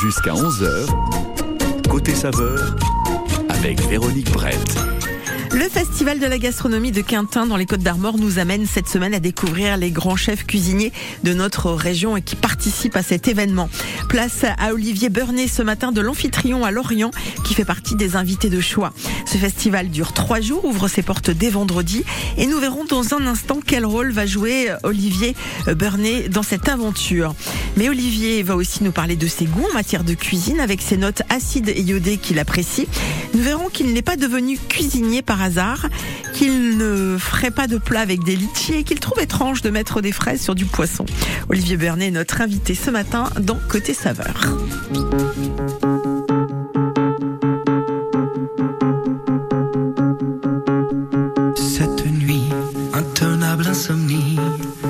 [0.00, 0.86] Jusqu'à 11h,
[1.88, 2.76] côté saveur,
[3.48, 4.78] avec Véronique Brett.
[5.52, 9.14] Le Festival de la gastronomie de Quintin dans les Côtes d'Armor nous amène cette semaine
[9.14, 10.92] à découvrir les grands chefs cuisiniers
[11.24, 13.70] de notre région et qui participent à cet événement.
[14.08, 17.10] Place à Olivier Burnet ce matin de l'Amphitryon à Lorient
[17.44, 18.92] qui fait partie des invités de choix.
[19.30, 22.02] Ce festival dure trois jours, ouvre ses portes dès vendredi
[22.38, 25.36] et nous verrons dans un instant quel rôle va jouer Olivier
[25.66, 27.34] Burnet dans cette aventure.
[27.76, 30.96] Mais Olivier va aussi nous parler de ses goûts en matière de cuisine avec ses
[30.96, 32.88] notes acides et iodées qu'il apprécie.
[33.34, 35.86] Nous verrons qu'il n'est pas devenu cuisinier par hasard,
[36.32, 40.00] qu'il ne ferait pas de plat avec des litchis et qu'il trouve étrange de mettre
[40.00, 41.04] des fraises sur du poisson.
[41.50, 44.56] Olivier Bernet est notre invité ce matin dans Côté Saveur.
[53.48, 54.87] inevitable insomnie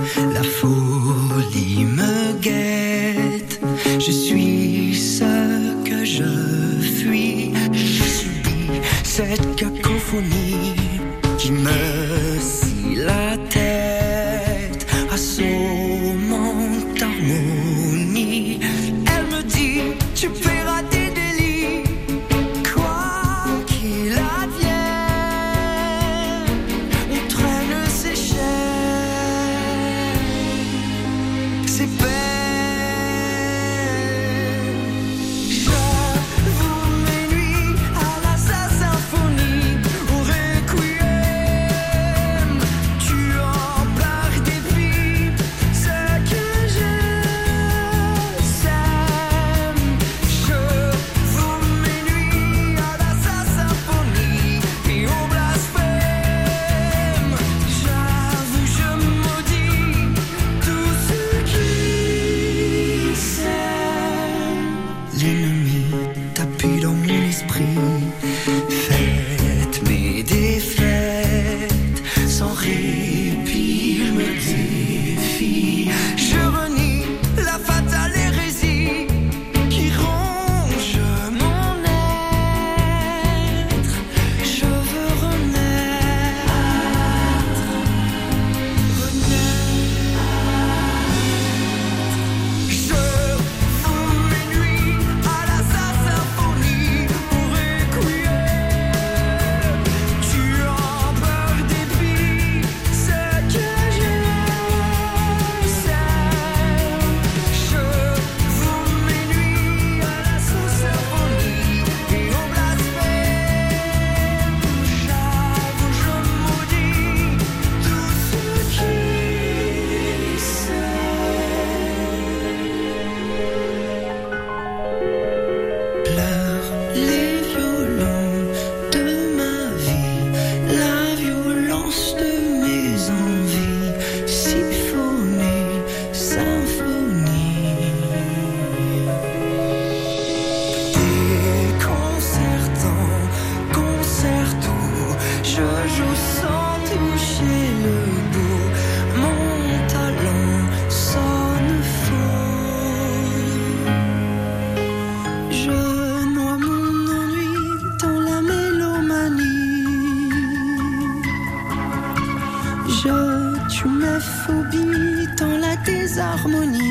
[166.48, 166.88] harmonie.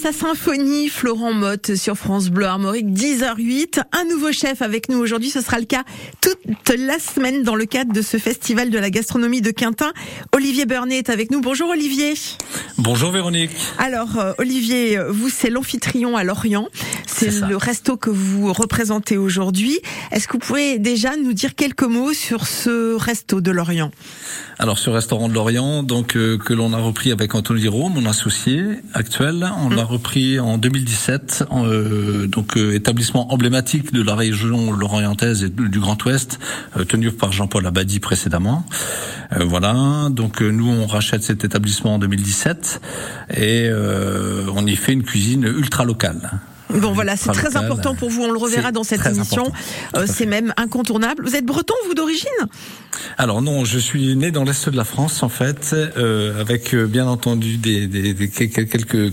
[0.00, 3.82] Sa Symphonie, Florent Motte sur France Bleu Armorique, 10h08.
[3.90, 5.82] Un nouveau chef avec nous aujourd'hui, ce sera le cas
[6.20, 9.92] toute la semaine dans le cadre de ce festival de la gastronomie de Quintin.
[10.32, 11.40] Olivier Burnet est avec nous.
[11.40, 12.14] Bonjour Olivier.
[12.76, 13.50] Bonjour Véronique.
[13.78, 16.68] Alors euh, Olivier, vous c'est l'Amphitryon à Lorient.
[17.18, 19.78] C'est le resto que vous représentez aujourd'hui.
[20.12, 23.90] Est-ce que vous pouvez déjà nous dire quelques mots sur ce resto de Lorient?
[24.58, 28.06] Alors ce restaurant de Lorient, donc euh, que l'on a repris avec Anthony Rome, mon
[28.06, 34.14] associé actuel, on l'a repris en 2017, en, euh, donc euh, établissement emblématique de la
[34.14, 36.38] région lorientaise et du Grand Ouest,
[36.88, 38.64] tenu par Jean-Paul Abadi précédemment.
[39.32, 42.80] Euh, voilà, donc euh, nous on rachète cet établissement en 2017
[43.30, 46.40] et euh, on y fait une cuisine ultra locale.
[46.70, 49.52] Bon voilà, c'est très important pour vous, on le reverra dans cette émission.
[49.96, 51.24] Euh, c'est même incontournable.
[51.24, 52.28] Vous êtes breton, vous d'origine?
[53.16, 56.86] Alors non, je suis né dans l'est de la France en fait, euh, avec euh,
[56.86, 58.68] bien entendu des, des, des- quelques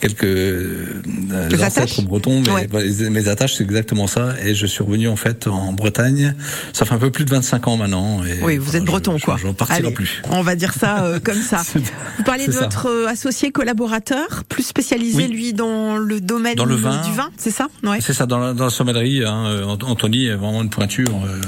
[0.00, 2.42] quelques euh, Des ancêtres bretons.
[2.46, 3.10] Mais Ouais.
[3.10, 4.34] mes, attaches, c'est exactement ça.
[4.44, 6.34] Et je suis revenu en fait en Bretagne.
[6.72, 8.22] Ça fait un peu plus de 25 ans maintenant.
[8.24, 9.36] Et Oui, vous êtes breton je, quoi.
[9.68, 10.22] Allez, plus.
[10.30, 11.62] On va dire ça euh, comme ça.
[12.18, 12.60] Vous parlez de ça.
[12.60, 15.28] votre euh, associé collaborateur, plus spécialisé Oui.
[15.28, 17.00] lui dans le domaine Dans le vin.
[17.02, 17.68] du vin, c'est ça?
[17.82, 17.98] Ouais.
[18.00, 21.08] C'est ça, dans la, dans la sommellerie, hein, euh, Ant- Anthony est vraiment une pointure,
[21.24, 21.40] euh,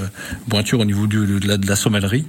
[0.49, 2.25] pointure au niveau du, de, la, de la sommellerie.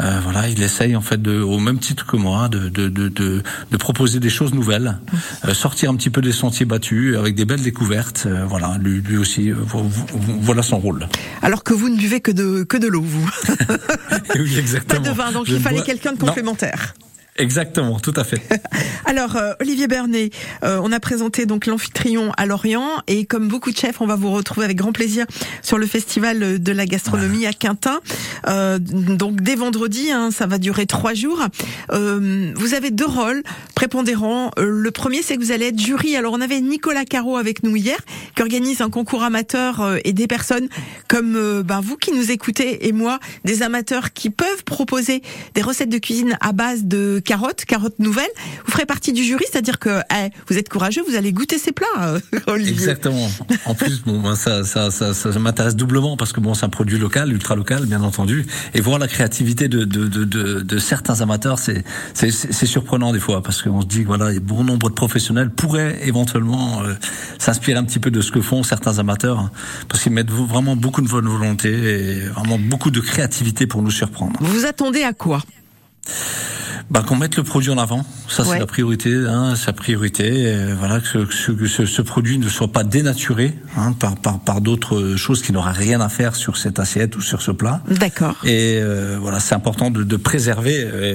[0.00, 3.08] Euh, voilà, il essaye en fait, de, au même titre que moi, de, de, de,
[3.08, 4.98] de, de proposer des choses nouvelles,
[5.46, 8.24] euh, sortir un petit peu des sentiers battus avec des belles découvertes.
[8.26, 10.06] euh, voilà, lui, lui aussi, euh, vo- vo-
[10.40, 11.08] voilà son rôle.
[11.42, 13.30] Alors que vous ne buvez que de que de l'eau, vous.
[14.36, 15.00] oui, Pas exactement.
[15.00, 16.94] de vin, donc Je il fallait bois- quelqu'un de Non, complémentaire.
[17.36, 18.40] Exactement, tout à fait.
[19.06, 20.30] Alors, euh, Olivier Bernet,
[20.62, 24.16] euh, on a présenté donc l'amphitryon à Lorient et comme beaucoup de chefs, on va
[24.16, 25.26] vous retrouver avec grand plaisir
[25.62, 28.00] sur le festival de la gastronomie à Quintin.
[28.48, 31.42] Euh, donc dès vendredi, hein, ça va durer trois jours.
[31.92, 33.42] Euh, vous avez deux rôles
[33.80, 34.50] prépondérants.
[34.58, 36.14] Euh, le premier, c'est que vous allez être jury.
[36.14, 37.96] Alors, on avait Nicolas Caro avec nous hier,
[38.36, 40.68] qui organise un concours amateur euh, et des personnes
[41.08, 45.22] comme euh, ben, vous qui nous écoutez et moi, des amateurs qui peuvent proposer
[45.54, 48.30] des recettes de cuisine à base de carottes, carottes nouvelles.
[48.66, 51.72] Vous ferez partie du jury, c'est-à-dire que eh, vous êtes courageux, vous allez goûter ces
[51.72, 52.72] plats, euh, Olivier.
[52.72, 53.28] Exactement.
[53.66, 56.70] En plus, bon, ben, ça, ça, ça, ça m'intéresse doublement parce que bon, c'est un
[56.70, 58.46] produit local, ultra local, bien entendu.
[58.74, 61.84] Et voir la créativité de, de, de, de, de certains amateurs, c'est,
[62.14, 66.00] c'est, c'est surprenant des fois parce qu'on se dit voilà, bon nombre de professionnels pourraient
[66.04, 66.94] éventuellement euh,
[67.38, 69.50] s'inspirer un petit peu de ce que font certains amateurs, hein,
[69.88, 73.90] parce qu'ils mettent vraiment beaucoup de bonne volonté et vraiment beaucoup de créativité pour nous
[73.90, 74.38] surprendre.
[74.40, 75.42] Vous vous attendez à quoi?
[76.90, 78.48] Bah, qu'on mette le produit en avant, ça Ouais.
[78.54, 80.52] c'est la priorité, hein, sa priorité.
[80.78, 84.60] voilà que, ce, que ce- ce, produit ne soit pas dénaturé hein, par par, par
[84.60, 87.80] d'autres choses qui n'auraient rien à faire sur cette assiette ou sur ce plat.
[87.88, 88.36] D'accord.
[88.44, 91.14] Et euh, voilà, c'est important de, de préserver euh,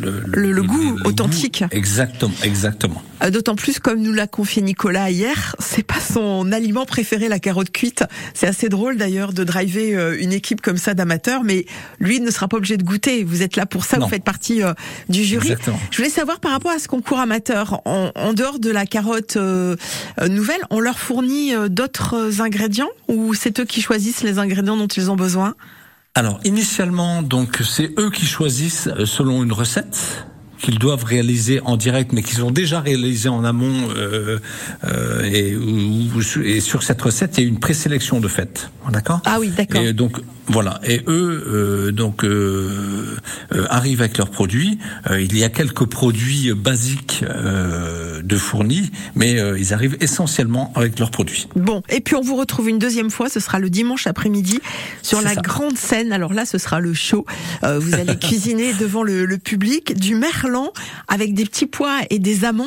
[0.00, 1.64] le, Le- le goût authentique.
[1.72, 3.02] Exactement, exactement.
[3.24, 7.38] Euh, D'autant plus, comme nous l'a confié Nicolas hier, c'est pas son aliment préféré, la
[7.40, 8.04] carotte cuite.
[8.34, 11.66] C'est assez drôle d'ailleurs de driver euh, une équipe comme ça d'amateurs, mais
[11.98, 13.24] lui ne sera pas obligé de goûter.
[13.24, 14.04] Vous êtes là pour ça, Non.
[14.06, 14.72] vous faites partie euh,
[15.08, 15.52] du jury.
[15.52, 15.78] Exactement.
[15.90, 19.36] Je voulais savoir par rapport à ce concours amateur, en, en dehors de la carotte
[19.36, 19.76] euh,
[20.20, 24.76] euh, nouvelle, on leur fournit euh, d'autres ingrédients ou c'est eux qui choisissent les ingrédients
[24.76, 25.54] dont ils ont besoin?
[26.14, 30.26] Alors initialement, donc c'est eux qui choisissent selon une recette
[30.58, 33.88] qu'ils doivent réaliser en direct, mais qu'ils ont déjà réalisé en amont.
[33.96, 34.38] Euh,
[34.84, 36.10] euh, et, ou-
[36.42, 38.70] et sur cette recette, il y a eu une présélection de fait.
[38.90, 39.80] D'accord Ah oui, d'accord.
[39.82, 40.80] Et donc voilà.
[40.84, 43.16] Et eux, euh, donc euh,
[43.52, 44.78] euh, arrivent avec leurs produits.
[45.10, 50.72] Euh, il y a quelques produits basiques euh, de fournis, mais euh, ils arrivent essentiellement
[50.76, 51.48] avec leurs produits.
[51.56, 54.60] Bon, et puis on vous retrouve une deuxième fois, ce sera le dimanche après-midi
[55.02, 55.40] sur la ça.
[55.40, 56.12] grande scène.
[56.12, 57.26] Alors là, ce sera le show.
[57.64, 60.14] Euh, vous allez cuisiner devant le, le public du
[61.08, 62.66] avec des petits pois et des amandes.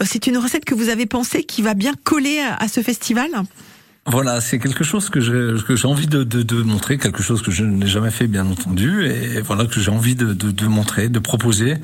[0.00, 3.30] Euh, c'est une recette que vous avez pensée qui va bien coller à, ce festival.
[4.06, 7.40] Voilà, c'est quelque chose que j'ai que j'ai envie de, de, de montrer, quelque chose
[7.40, 10.66] que je n'ai jamais fait bien entendu, et voilà que j'ai envie de, de, de
[10.66, 11.76] montrer, de proposer.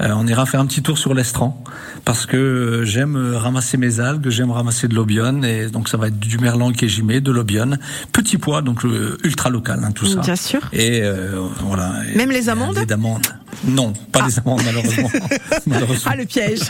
[0.00, 1.64] Euh, on ira faire un petit tour sur l'estran
[2.04, 6.20] parce que j'aime ramasser mes algues, j'aime ramasser de l'obione, et donc ça va être
[6.20, 7.80] du merlan kéjimé, de l'obione,
[8.12, 10.20] petit pois, donc euh, ultra local, hein, tout ça.
[10.20, 10.60] Bien sûr.
[10.72, 11.92] Et euh, voilà.
[12.08, 13.26] Et- Même les amandes Des amandes.
[13.64, 15.10] Non, pas les amandes malheureusement.
[15.66, 16.10] malheureusement.
[16.12, 16.60] Ah le piège.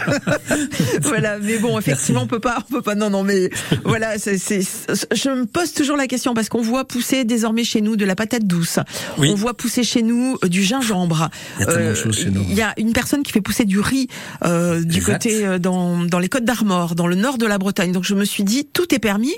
[1.02, 2.94] voilà, mais bon, effectivement, on peut pas, on peut pas.
[2.94, 3.50] Non, non, mais
[3.84, 7.80] voilà, c'est, c'est, je me pose toujours la question parce qu'on voit pousser désormais chez
[7.80, 8.78] nous de la patate douce.
[9.18, 9.30] Oui.
[9.32, 11.30] On voit pousser chez nous euh, du gingembre.
[11.60, 12.44] Il y a chez nous.
[12.48, 14.08] Il y a une personne qui fait pousser du riz
[14.44, 15.12] euh, du Exact.
[15.14, 17.92] côté euh, dans dans les Côtes d'Armor, dans le nord de la Bretagne.
[17.92, 19.34] Donc je me suis dit, tout est permis.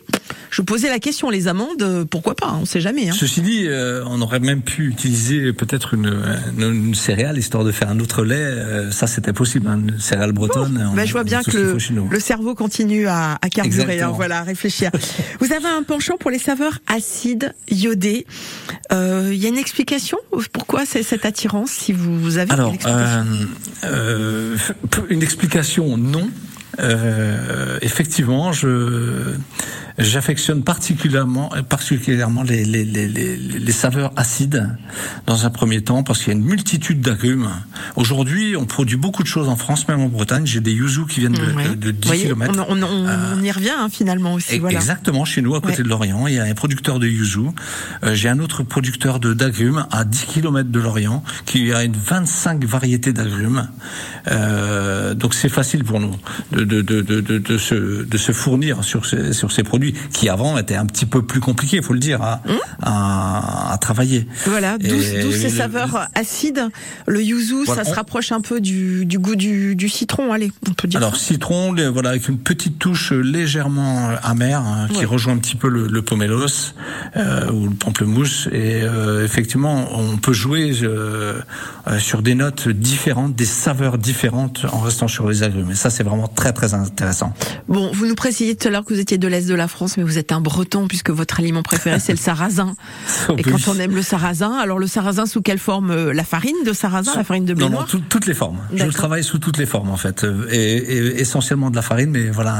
[0.50, 3.08] Je posais la question, les amandes, euh, pourquoi pas On sait jamais.
[3.08, 3.14] Hein.
[3.18, 6.22] Ceci dit, euh, on aurait même pu utiliser peut-être une,
[6.58, 8.34] une, une céréale histoire de faire un autre lait.
[8.36, 10.90] Euh, ça, c'était possible, hein, une céréale bretonne.
[10.92, 11.76] on a- je vois bien que
[12.10, 14.90] le, cerveau continue à, à carburer, hein, voilà, à réfléchir.
[15.40, 18.26] Vous avez un penchant pour les saveurs acides, iodées.
[18.92, 20.18] Euh, Il y a une explication
[20.52, 23.24] pourquoi c'est cette attirance, si vous avez une Alors, explication?
[23.84, 24.56] euh,
[25.08, 26.28] une explication, non.
[26.80, 29.34] Euh, effectivement, je
[29.98, 34.68] j'affectionne particulièrement particulièrement les, les, les, les, les saveurs acides
[35.26, 37.48] dans un premier temps parce qu'il y a une multitude d'agrumes.
[37.96, 40.44] Aujourd'hui, on produit beaucoup de choses en France, même en Bretagne.
[40.44, 41.68] J'ai des yuzu qui viennent de, Ouais.
[41.70, 42.52] de, de 10 Vous voyez, km.
[42.68, 43.06] on, on- on-
[43.38, 44.56] on y revient hein, finalement aussi.
[44.56, 44.76] Et- Voilà.
[44.78, 45.82] Exactement, chez nous, à côté Ouais.
[45.84, 47.40] de Lorient, il y a un producteur de yuzu.
[48.04, 51.94] Euh, J'ai un autre producteur de d'agrumes à 10 km de Lorient, qui a une
[51.96, 53.68] 25 variétés d'agrumes.
[54.28, 56.14] Euh, donc c'est facile pour nous
[56.52, 60.58] de, de, de, de, se, de se fournir sur ces, sur ces produits qui avant
[60.58, 62.42] étaient un petit peu plus compliqués, il faut le dire, à,
[62.82, 64.26] à, à travailler.
[64.46, 65.00] Voilà, d'où
[65.32, 66.68] ces saveurs acides.
[67.06, 70.52] Le yuzu, Voilà, ça se rapproche un peu du, du goût du, du citron, allez,
[70.68, 71.24] on peut dire Alors ça.
[71.26, 75.04] citron, voilà, avec une petite touche légèrement amère hein, qui Ouais.
[75.04, 76.72] rejoint un petit peu le, le pomelos
[77.16, 78.48] euh, ou le pamplemousse.
[78.52, 81.40] Et euh, effectivement, on peut jouer euh,
[81.98, 85.70] sur des notes différentes, des saveurs différentes en restant sur les agrumes.
[85.70, 87.32] Et ça, c'est vraiment très très intéressant.
[87.68, 89.96] Bon, vous nous précisiez tout à l'heure que vous étiez de l'Est de la France,
[89.96, 92.74] mais vous êtes un breton puisque votre aliment préféré c'est le sarrasin.
[93.38, 96.56] Et quand on aime le sarrasin, alors le sarrasin sous quelle forme Euh, La farine
[96.64, 98.58] de sarrasin, la farine de blé non, non, noir tout- toutes les formes.
[98.72, 98.94] Je D'accord.
[98.94, 102.30] travaille sous toutes les formes en fait, Euh, et, et essentiellement de la farine, mais
[102.30, 102.54] voilà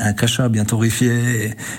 [0.00, 1.08] un, cacha bien torréfié.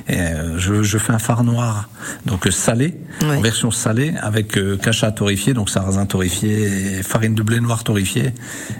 [0.08, 1.90] Et, et, euh, je, je fais un phare noir,
[2.26, 3.36] donc salé, Ouais.
[3.38, 8.34] en version salée, avec cacha torréfié, donc sarrasin torréfié, et farine de blé noir torréfié.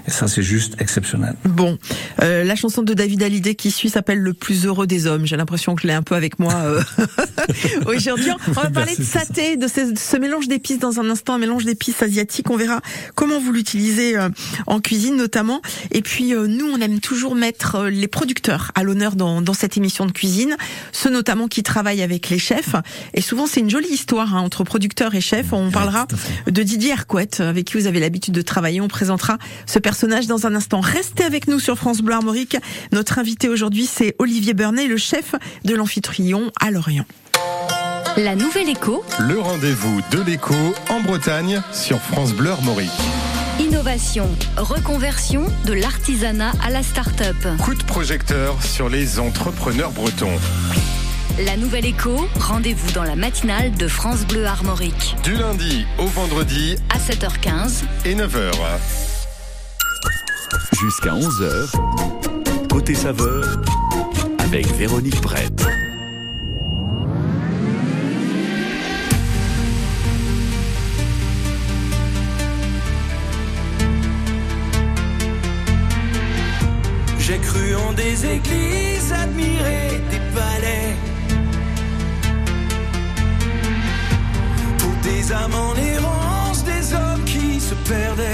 [0.06, 1.34] Et ça, c'est juste exceptionnel.
[1.44, 1.76] Bon,
[2.22, 5.26] euh, la chanson de David Hallyday qui suit s'appelle Le plus heureux des hommes.
[5.26, 6.80] J'ai l'impression que je l'ai un peu avec moi euh,
[7.86, 8.30] aujourd'hui.
[8.46, 11.38] On va parler de saté, de ce, de ce mélange d'épices dans un instant, un
[11.38, 12.48] mélange d'épices asiatiques.
[12.48, 12.80] On verra
[13.16, 14.28] comment vous l'utilisez euh,
[14.68, 15.62] en cuisine notamment.
[15.90, 19.76] Et puis euh, nous, on aime toujours mettre les producteurs à l'honneur dans, dans cette
[19.76, 20.56] émission de cuisine,
[20.92, 22.76] ceux notamment qui travaillent avec les chefs.
[23.14, 25.52] Et souvent, c'est une jolie histoire hein, entre producteurs et chefs.
[25.52, 26.06] On parlera
[26.46, 28.80] de Didier Hercouet, avec qui vous avez l'habitude de travailler.
[28.80, 30.80] On présentera ce personnage dans un instant.
[30.80, 32.49] Restez avec nous sur France Bleu Armorique.
[32.92, 37.04] Notre invité aujourd'hui, c'est Olivier Burnet, le chef de l'Amphitryon à Lorient.
[38.16, 40.54] La Nouvelle Écho, Le rendez-vous de l'écho
[40.88, 42.90] en Bretagne sur France Bleu Armorique.
[43.60, 47.36] innovation, reconversion de l'artisanat à la start-up.
[47.62, 50.36] Coup de projecteur sur les entrepreneurs bretons.
[51.46, 55.14] La Nouvelle Écho, rendez-vous dans la matinale de France Bleu Armorique.
[55.22, 58.50] Du lundi au vendredi À 7h15, et 9h.
[60.80, 62.29] Jusqu'à 11h,
[62.70, 63.44] côté saveur,
[64.38, 65.66] avec Véronique Brett.
[77.18, 80.94] J'ai cru en des églises, admiré des palais.
[84.78, 88.29] Pour des âmes en errance, des hommes qui se perdaient.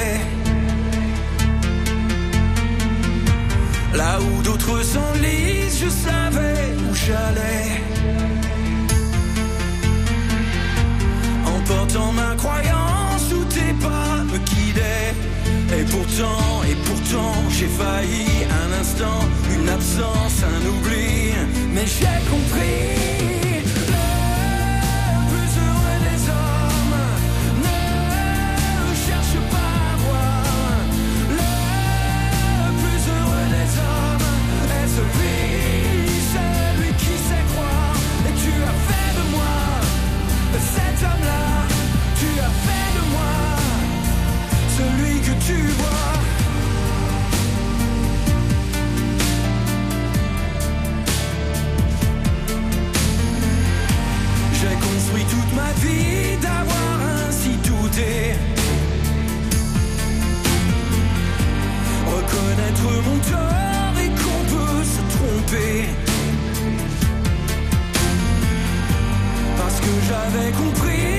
[3.96, 7.80] Là où d'autres s'enlisent, je savais où j'allais.
[11.46, 15.14] En portant ma croyance, où tes pas me guidaient.
[15.78, 18.26] Et pourtant, et pourtant, j'ai failli
[18.62, 19.20] un instant,
[19.54, 21.32] une absence, un oubli.
[21.72, 23.45] Mais j'ai compris.
[45.26, 46.12] Que tu vois.
[54.58, 58.34] J'ai construit toute ma vie d'avoir ainsi douté.
[62.14, 65.88] Reconnaître mon tort et qu'on peut se tromper.
[69.58, 71.15] Parce que j'avais compris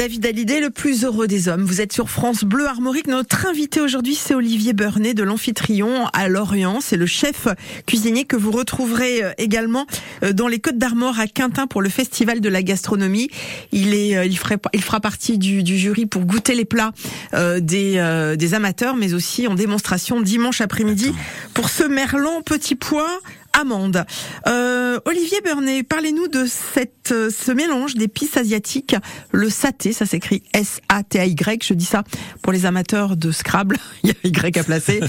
[0.00, 1.62] David Hallyday, le plus heureux des hommes.
[1.62, 3.06] Vous êtes sur France Bleu Armorique.
[3.06, 6.80] Notre invité aujourd'hui, c'est Olivier Burnet de l'Amphitryon à Lorient.
[6.80, 7.48] C'est le chef
[7.86, 9.86] cuisinier que vous retrouverez euh, également
[10.22, 13.28] euh, dans les Côtes d'Armor à Quintin pour le Festival de la gastronomie.
[13.72, 16.92] Il est, euh, il ferait, il fera partie du, du jury pour goûter les plats
[17.34, 21.12] euh, des, euh, des amateurs, mais aussi en démonstration dimanche après-midi
[21.52, 23.20] pour ce merlan petit pois
[23.58, 24.04] amande.
[24.46, 28.96] Euh, Olivier Burnet, parlez-nous de cette, euh, ce mélange d'épices asiatiques,
[29.32, 32.04] le saté, ça s'écrit S-A-T-A-Y, je dis ça
[32.42, 35.00] pour les amateurs de Scrabble, il y a Y à placer.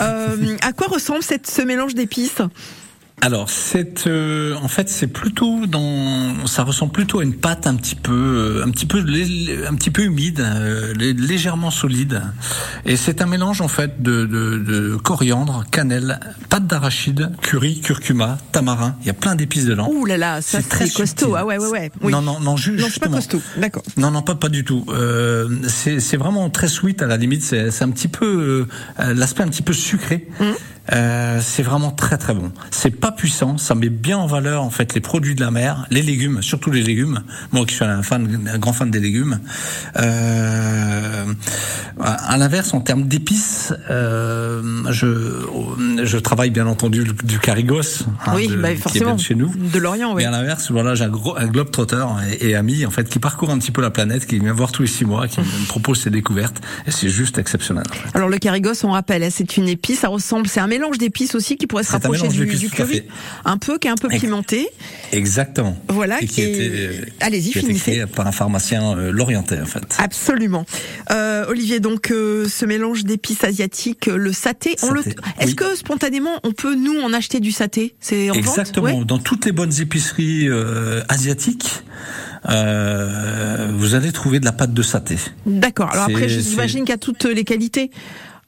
[0.00, 2.42] Euh, à quoi ressemble cette, ce mélange d'épices
[3.20, 7.74] Alors, c'est euh, en fait c'est plutôt dans ça ressemble plutôt à une pâte un
[7.74, 8.98] petit peu euh, un petit peu
[9.68, 12.22] un petit peu humide, euh, lé- légèrement solide.
[12.86, 18.38] Et c'est un mélange en fait de, de, de coriandre, cannelle, pâte d'arachide, curry, curcuma,
[18.52, 18.94] tamarin.
[19.02, 19.88] Il y a plein d'épices dedans.
[19.90, 21.06] Ouh là là, ça C'est très costaud.
[21.06, 21.26] subtil.
[21.36, 21.90] Ah ouais, ouais, ouais.
[22.00, 22.12] Oui.
[22.12, 23.42] Non, non, non, ju- Non, c'est pas costaud.
[23.56, 23.82] D'accord.
[23.96, 24.84] Non, non, pas, pas du tout.
[24.90, 27.42] Euh, c'est vraiment très sweet à la limite.
[27.42, 28.66] C'est c'est un petit peu
[29.00, 30.28] euh, l'aspect un petit peu sucré.
[30.38, 30.44] Mmh.
[30.92, 32.50] Euh, c'est vraiment très très bon.
[32.70, 35.86] C'est pas puissant, ça met bien en valeur en fait les produits de la mer,
[35.90, 37.22] les légumes, surtout les légumes.
[37.52, 39.40] Moi qui suis un fan, un grand fan des légumes.
[39.96, 41.24] Euh,
[42.00, 45.44] à l'inverse, en termes d'épices, euh, je
[46.04, 49.34] je travaille bien entendu du, carigos, hein, oui, de- bah, qui est bien de chez
[49.34, 49.52] nous.
[49.54, 50.22] De l'Orient, oui.
[50.22, 52.04] Mais à l'inverse, voilà, j'ai un gros un globe trotter
[52.40, 54.72] et, et ami en fait qui parcourt un petit peu la planète, qui vient voir
[54.72, 57.84] tous les six mois, qui me propose ses découvertes et c'est juste exceptionnel.
[57.90, 58.08] en fait.
[58.16, 61.34] Alors le carigos, on rappelle, hein, c'est une épice, ça ressemble, c'est un mélange d'épices
[61.34, 63.02] aussi qui pourrait se rapprocher mélange du, curry,
[63.44, 64.68] un peu, qui est un peu pimenté.
[65.12, 65.76] Exactement.
[65.88, 67.92] Voilà, Et qui, qui a est- été, Allez-y, finissez.
[67.92, 69.82] créé par un pharmacien euh, lorientais en fait.
[69.98, 70.64] Absolument.
[71.10, 75.00] Euh, Olivier, donc euh, ce mélange d'épices asiatiques, euh, le saté, le...
[75.00, 75.56] Est-ce oui.
[75.56, 77.94] que spontanément on peut nous en acheter du saté?
[78.00, 78.98] C'est Exactement.
[78.98, 79.04] Ouais.
[79.04, 81.82] Dans toutes les bonnes épiceries euh, asiatiques,
[82.48, 85.16] euh, vous allez trouver de la pâte de saté.
[85.46, 85.90] D'accord.
[85.92, 87.90] Alors après, j'imagine qu'il y a toutes les qualités.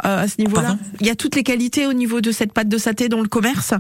[0.05, 2.69] Euh, à ce niveau-là, il y a toutes les qualités au niveau de cette pâte
[2.69, 3.75] de saté dans le commerce,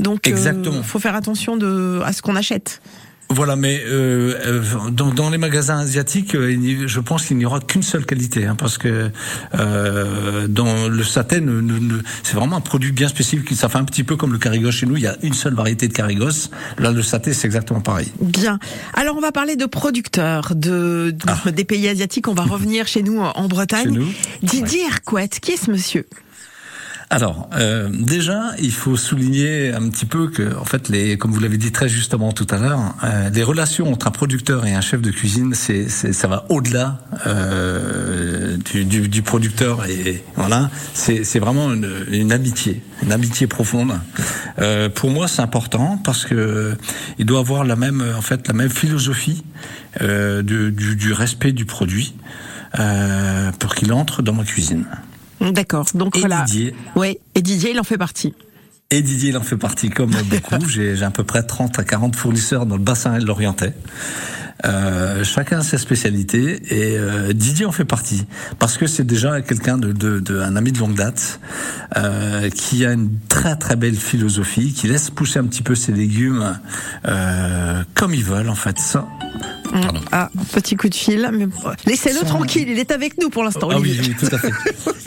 [0.00, 0.76] donc Exactement.
[0.76, 2.80] euh, faut faire attention de à ce qu'on achète.
[3.28, 7.58] Voilà, mais euh, euh, dans, dans les magasins asiatiques, euh, je pense qu'il n'y aura
[7.60, 9.10] qu'une seule qualité, hein, parce que
[9.54, 13.52] euh, dans le saté, ne- ne- ne- c'est vraiment un produit bien spécifique.
[13.54, 14.96] Ça fait un petit peu comme le carigos chez nous.
[14.96, 16.50] Il y a une seule variété de carigos.
[16.78, 18.08] Là, le saté, c'est exactement pareil.
[18.20, 18.58] Bien.
[18.94, 21.50] Alors on va parler de producteurs de, de- Ah.
[21.50, 22.28] des pays asiatiques.
[22.28, 23.84] On va revenir chez nous en Bretagne.
[23.86, 24.08] Chez nous.
[24.42, 26.06] Didier Hercouet, qui est ce monsieur?
[27.08, 31.38] Alors, euh, déjà, il faut souligner un petit peu que, en fait, les, comme vous
[31.38, 34.80] l'avez dit très justement tout à l'heure, euh, les relations entre un producteur et un
[34.80, 41.38] chef de cuisine, c'est, ça va au-delà euh, du, du, du producteur et voilà, c'est,
[41.38, 43.92] vraiment une, une amitié, une amitié profonde.
[44.58, 46.76] Euh, pour moi, c'est important parce que
[47.18, 49.44] il doit avoir la même, en fait, la même philosophie
[50.02, 52.14] euh, du, du, respect du produit
[52.78, 54.84] euh, pour qu'il entre dans ma cuisine.
[55.40, 55.86] D'accord.
[55.94, 56.42] Donc Et voilà.
[56.44, 57.20] Didier, Ouais.
[57.34, 58.34] Et Didier, il en fait partie.
[58.90, 60.66] et Didier, il en fait partie comme beaucoup.
[60.68, 63.74] J'ai j'ai à peu près 30 à 40 fournisseurs dans le bassin l'Orientais.
[64.64, 68.24] Euh, chacun a ses spécialités et euh, Didier en fait partie
[68.58, 71.40] parce que c'est déjà quelqu'un de, de, de- un ami de longue date
[71.98, 75.92] euh, qui a une très très belle philosophie, qui laisse pousser un petit peu ses
[75.92, 76.58] légumes
[77.06, 78.78] euh, comme ils veulent en fait.
[78.78, 79.06] Ça.
[79.82, 80.00] Pardon.
[80.12, 81.28] Ah, petit coup de fil.
[81.86, 82.68] Laissez-le Sans- tranquille.
[82.68, 83.68] Il est avec nous pour l'instant.
[83.72, 84.50] Ah oui, oui, tout à fait.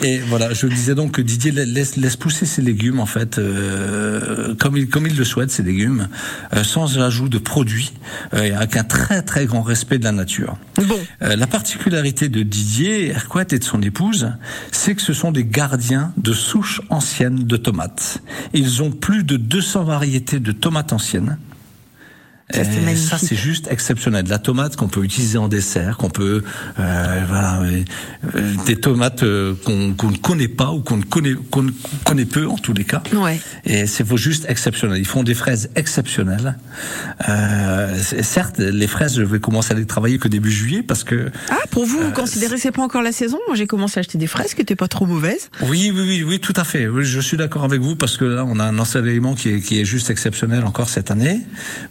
[0.02, 4.54] Et voilà, je disais donc que Didier laisse, laisse pousser ses légumes en fait euh,
[4.54, 6.08] comme il comme il le souhaite ses légumes,
[6.54, 7.92] euh, sans ajout de produits,
[8.34, 10.56] euh, et avec un très très grand respect de la nature.
[10.76, 10.98] Bon.
[11.22, 14.32] Euh, la particularité de Didier Hercouet et de son épouse,
[14.72, 18.22] c'est que ce sont des gardiens de souches anciennes de tomates.
[18.54, 21.36] Ils ont plus de 200 variétés de tomates anciennes.
[22.52, 24.26] Ça, c'est ça, juste exceptionnel.
[24.28, 26.42] La tomate qu'on peut utiliser en dessert, qu'on peut,
[26.78, 27.82] euh, voilà, euh,
[28.66, 31.66] des tomates euh, qu'on ne connaît pas ou qu'on ne connaît, qu'on
[32.04, 33.02] connaît peu en tous les cas.
[33.14, 33.40] Ouais.
[33.64, 34.98] Et c'est juste exceptionnel.
[34.98, 36.56] Ils font des fraises exceptionnelles.
[37.28, 41.30] Euh, certes, les fraises, je vais commencer à les travailler que début juillet parce que
[41.50, 43.38] Ah, pour vous, vous considérez c'est pas encore la saison?
[43.46, 45.48] Moi, j'ai commencé à acheter des fraises qui étaient pas trop mauvaises.
[45.62, 46.88] Oui, oui, oui, oui, tout à fait.
[47.00, 49.80] Je suis d'accord avec vous parce que là, on a un ensoleillement qui est, qui
[49.80, 51.40] est juste exceptionnel encore cette année.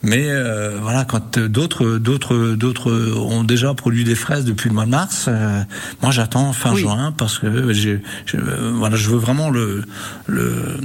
[0.03, 4.75] Mais euh, voilà, quand euh, d'autres, d'autres, d'autres ont déjà produit des fraises depuis le
[4.75, 5.61] mois de mars, euh,
[6.01, 6.81] moi j'attends fin Oui.
[6.81, 8.01] juin parce que j'ai,
[8.35, 9.83] euh, voilà, je veux vraiment le
[10.27, 10.77] le,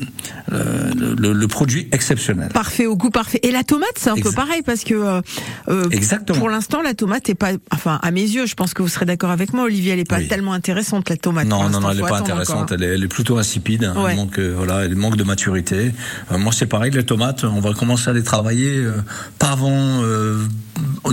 [0.48, 2.48] le, le- le produit exceptionnel.
[2.53, 3.40] Parfait, au goût parfait.
[3.42, 5.20] Et la tomate, c'est un peu pareil parce que euh,
[5.68, 6.38] euh, Exactement.
[6.38, 9.07] pour l'instant, la tomate est pas, enfin, à mes yeux, je pense que vous serez
[9.07, 10.29] d'accord avec moi, Olivier, elle est pas Oui.
[10.29, 11.46] tellement intéressante la tomate.
[11.46, 12.72] Non, non, non, elle n'est pas intéressante.
[12.72, 12.77] hein.
[12.79, 13.85] Elle est, elle est plutôt insipide.
[13.85, 13.94] hein.
[13.96, 14.11] Ouais.
[14.12, 15.92] Elle manque, euh, voilà, elle manque de maturité.
[16.31, 16.90] Moi, c'est pareil.
[16.92, 18.92] Les tomates, on va commencer à les travailler euh,
[19.38, 20.44] pas avant, euh,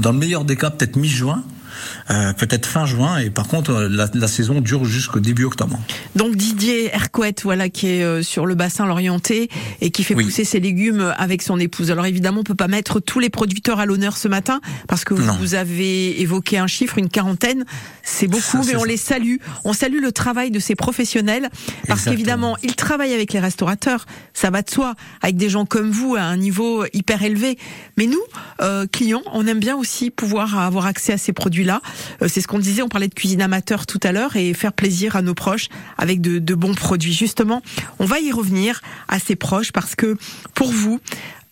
[0.02, 1.44] dans le meilleur des cas, peut-être mi-juin.
[2.10, 5.80] Euh, peut-être fin juin et par contre euh, la, la saison dure jusqu'au début octobre.
[6.16, 9.50] Donc Didier Hercouette, voilà, qui est euh, sur le bassin l'orienté
[9.82, 10.26] et qui fait Oui.
[10.26, 11.92] pousser ses légumes avec son épouse.
[11.92, 15.14] Alors évidemment, on peut pas mettre tous les producteurs à l'honneur ce matin parce que
[15.14, 15.34] Non.
[15.40, 17.66] vous avez évoqué un chiffre, une quarantaine.
[18.04, 18.86] C'est beaucoup, Ça, mais on ça.
[18.88, 19.36] les salue.
[19.64, 21.50] On salue le travail de ces professionnels
[21.88, 24.06] parce qu'évidemment, ils travaillent avec les restaurateurs.
[24.34, 27.58] Ça va de soi, avec des gens comme vous à un niveau hyper élevé.
[27.98, 28.22] Mais nous,
[28.62, 31.82] euh, clients, on aime bien aussi pouvoir avoir accès à ces produits-là.
[32.22, 34.74] Euh, c'est ce qu'on disait, on parlait de cuisine amateur tout à l'heure et faire
[34.74, 37.14] plaisir à nos proches avec de, de bons produits.
[37.14, 37.62] Justement,
[38.00, 40.18] on va y revenir à ces proches parce que
[40.54, 41.00] pour vous,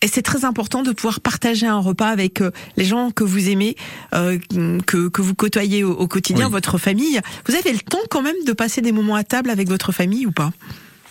[0.02, 3.50] et c'est très important de pouvoir partager un repas avec euh, les gens que vous
[3.50, 3.76] aimez,
[4.14, 4.38] euh,
[4.86, 6.52] que, que vous côtoyez au, au quotidien, Oui.
[6.52, 7.20] votre famille.
[7.46, 10.24] Vous avez le temps quand même de passer des moments à table avec votre famille
[10.26, 10.52] ou pas?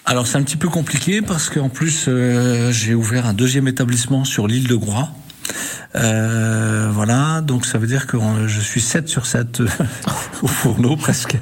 [0.06, 4.26] Alors c'est un petit peu compliqué parce qu'en plus euh, j'ai ouvert un deuxième établissement
[4.26, 5.10] sur l'île de Groix.
[5.96, 9.62] Euh, voilà, donc ça veut dire que euh, je suis 7 sur 7
[10.44, 11.36] au fourneau presque.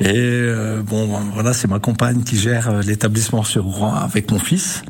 [0.00, 4.38] Et euh, bon, voilà, c'est ma compagne qui gère euh, l'établissement sur Rouen avec mon
[4.38, 4.82] fils.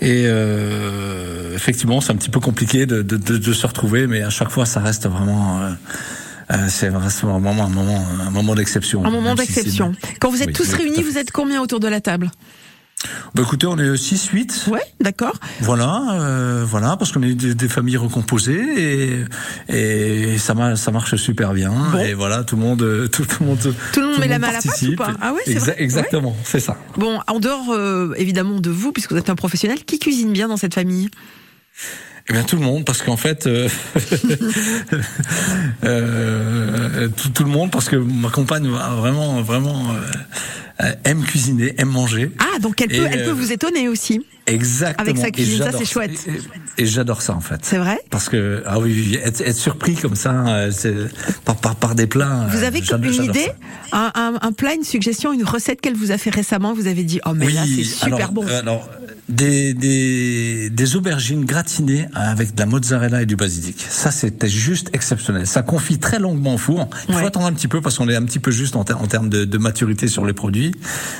[0.00, 4.22] Et euh, effectivement, c'est un petit peu compliqué de, de, de, de se retrouver, mais
[4.22, 5.60] à chaque fois, ça reste vraiment.
[5.60, 5.70] Euh,
[6.50, 9.04] euh, c'est vraiment un moment, un moment, un moment d'exception.
[9.04, 9.94] Un moment si d'exception.
[10.18, 12.30] Quand vous êtes Oui, tous oui, réunis, vous êtes combien autour de la table?
[13.34, 14.68] Bah, écoutez, on est 6-8.
[14.70, 15.34] Ouais, d'accord.
[15.60, 19.24] Voilà, euh, voilà, parce qu'on est des, des familles recomposées
[19.68, 21.70] et, et ça, ça marche super bien.
[21.92, 21.98] Bon.
[22.00, 24.38] Et voilà, tout le monde, euh, tout, tout le monde, Tout le monde met la
[24.40, 25.12] main à la pâte ou pas?
[25.20, 26.76] Ah ouais, c'est Exa- Exactement, c'est ça.
[26.96, 30.48] Bon, en dehors euh, évidemment de vous, puisque vous êtes un professionnel, qui cuisine bien
[30.48, 31.08] dans cette famille?
[32.30, 33.68] Eh bien tout le monde, parce qu'en fait, euh,
[35.84, 40.00] euh, tout, tout le monde, parce que ma compagne va vraiment, vraiment euh,
[41.04, 42.30] aime cuisiner, aime manger.
[42.38, 44.24] Ah, donc elle Et, peut, elle euh, peut vous étonner aussi.
[44.46, 45.02] Exactement.
[45.02, 46.26] Avec sa cuisine, ça, c'est chouette.
[46.78, 47.60] Et, et j'adore ça en fait.
[47.62, 50.70] C'est vrai Parce que ah oui, être, être surpris comme ça, euh,
[51.44, 52.46] par, par par des plats.
[52.50, 53.48] Vous euh, avez une idée,
[53.92, 57.02] un, un, un plat, une suggestion, une recette qu'elle vous a fait récemment Vous avez
[57.04, 58.46] dit, oh mais là c'est super alors, bon.
[58.46, 58.88] euh, alors
[59.28, 63.84] des, des des aubergines gratinées avec de la mozzarella et du basilic.
[63.88, 65.46] Ça c'était juste exceptionnel.
[65.46, 66.88] Ça confie très longuement au four.
[67.08, 69.00] Il faut attendre un petit peu parce qu'on est un petit peu juste en, ter-
[69.00, 70.72] en termes de, de maturité sur les produits.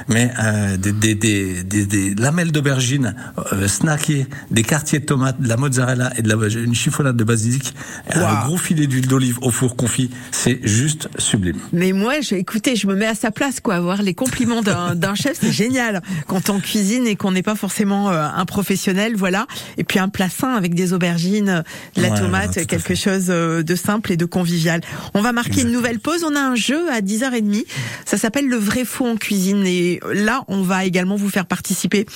[0.09, 3.15] Mais euh, des, des, des, des, des lamelles d'aubergine
[3.53, 7.25] euh, snackées, des quartiers de tomates, de la mozzarella et de la, une chiffonnade de
[7.25, 7.75] basilic,
[8.15, 8.25] Wow.
[8.25, 11.57] un gros filet d'huile d'olive au four confit, c'est juste sublime.
[11.73, 13.75] Mais moi, je, écoutez, je me mets à sa place, quoi.
[13.75, 16.03] Avoir les compliments d'un chef, c'est génial.
[16.27, 19.47] Quand on cuisine et qu'on n'est pas forcément euh, un professionnel, voilà.
[19.77, 21.65] Et puis un plat sain avec des aubergines,
[21.97, 24.81] de la Ouais, tomate, quelque chose euh, de simple et de convivial.
[25.15, 26.25] On va marquer une nouvelle pause.
[26.25, 27.65] On a un jeu à 10h30.
[28.05, 29.65] Ça s'appelle le vrai faux en cuisine.
[29.67, 32.07] Et là, on va également vous faire participer,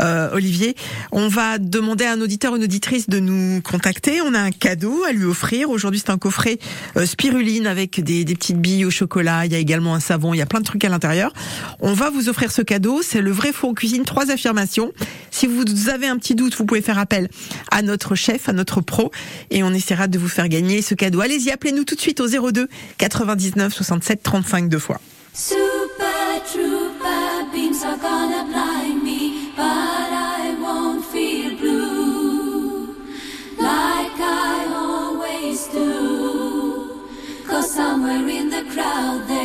[0.00, 0.74] euh, Olivier.
[1.12, 4.20] On va demander à un auditeur, une auditrice de nous contacter.
[4.20, 5.70] On a un cadeau à lui offrir.
[5.70, 6.58] Aujourd'hui, c'est un coffret
[6.96, 9.46] euh, spiruline avec des, des petites billes au chocolat.
[9.46, 10.34] Il y a également un savon.
[10.34, 11.32] Il y a plein de trucs à l'intérieur.
[11.80, 13.00] On va vous offrir ce cadeau.
[13.02, 14.04] C'est le vrai faux en cuisine.
[14.04, 14.92] Trois affirmations.
[15.30, 17.28] Si vous avez un petit doute, vous pouvez faire appel
[17.70, 19.10] à notre chef, à notre pro,
[19.50, 21.20] et on essaiera de vous faire gagner ce cadeau.
[21.20, 25.00] Allez-y, appelez-nous tout de suite au 02 99 67 35 deux fois.
[37.78, 39.37] Somewhere in the crowd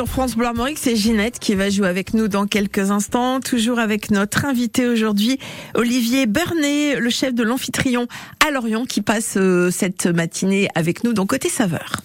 [0.00, 0.78] sur France Bleu Armorique.
[0.78, 3.38] C'est Ginette qui va jouer avec nous dans quelques instants.
[3.40, 5.38] Toujours avec notre invité aujourd'hui,
[5.74, 8.06] Olivier Bernet, le chef de l'amphitryon
[8.46, 12.00] à Lorient, qui passe euh, cette matinée avec nous dans Côté Saveur.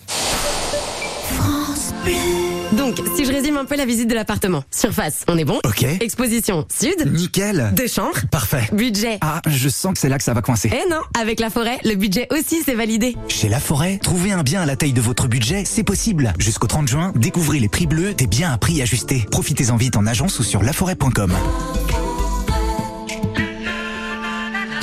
[2.86, 4.64] Donc, si je résume un peu la visite de l'appartement.
[4.70, 5.84] Surface, on est bon Ok.
[6.02, 7.12] Exposition, sud.
[7.12, 7.72] Nickel.
[7.76, 8.20] Deux chambres.
[8.30, 8.70] Parfait.
[8.74, 9.18] Budget.
[9.22, 10.70] Ah, je sens que c'est là que ça va coincer.
[10.72, 13.16] Eh non, avec la forêt, le budget aussi c'est validé.
[13.28, 16.32] Chez La Forêt, trouver un bien à la taille de votre budget, c'est possible.
[16.38, 19.26] Jusqu'au 30 juin, découvrez les prix bleus des biens à prix ajustés.
[19.32, 21.34] Profitez-en vite en agence ou sur laforêt.com.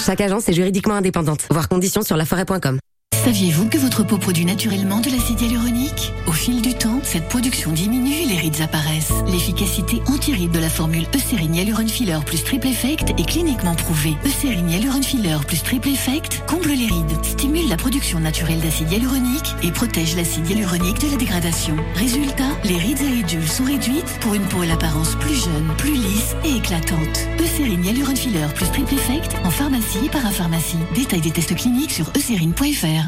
[0.05, 1.47] Chaque agence est juridiquement indépendante.
[1.51, 2.81] Voir conditions sur laforêt.com.
[3.25, 6.13] Saviez-vous que votre peau produit naturellement de l'acide hyaluronique?
[6.27, 9.13] Au fil du temps, cette production diminue, les rides apparaissent.
[9.29, 14.17] L'efficacité anti-rides de la formule Eucérine Hyaluron Filler plus Triple Effect est cliniquement prouvée.
[14.27, 19.55] Eucérine Hyaluron Filler plus Triple Effect comble les rides, stimule la production naturelle d'acide hyaluronique
[19.63, 21.77] et protège l'acide hyaluronique de la dégradation.
[21.95, 25.95] Résultat, les rides et ridules sont réduites pour une peau à l'apparence plus jeune, plus
[25.95, 27.29] lisse et éclatante.
[27.41, 30.79] Eucérine Hyaluron Filler plus Triple Effect en pharmacie et parapharmacie.
[30.95, 33.02] Détail des tests cliniques sur eucérine.fr.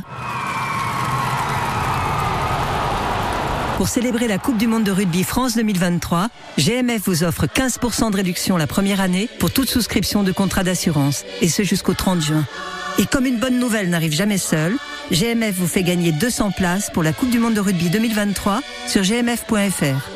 [3.76, 6.28] Pour célébrer la Coupe du Monde de rugby France 2023,
[6.58, 11.24] GMF vous offre 15% de réduction la première année pour toute souscription de contrat d'assurance,
[11.42, 12.46] et ce jusqu'au 30 juin.
[12.98, 14.76] Et comme une bonne nouvelle n'arrive jamais seule,
[15.10, 19.02] GMF vous fait gagner 200 places pour la Coupe du Monde de rugby 2023 sur
[19.02, 20.10] gmf.fr.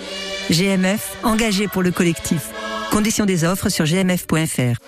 [0.51, 2.51] GMF, engagé pour le collectif.
[2.93, 4.79] Conditions des offres sur gmf.fr.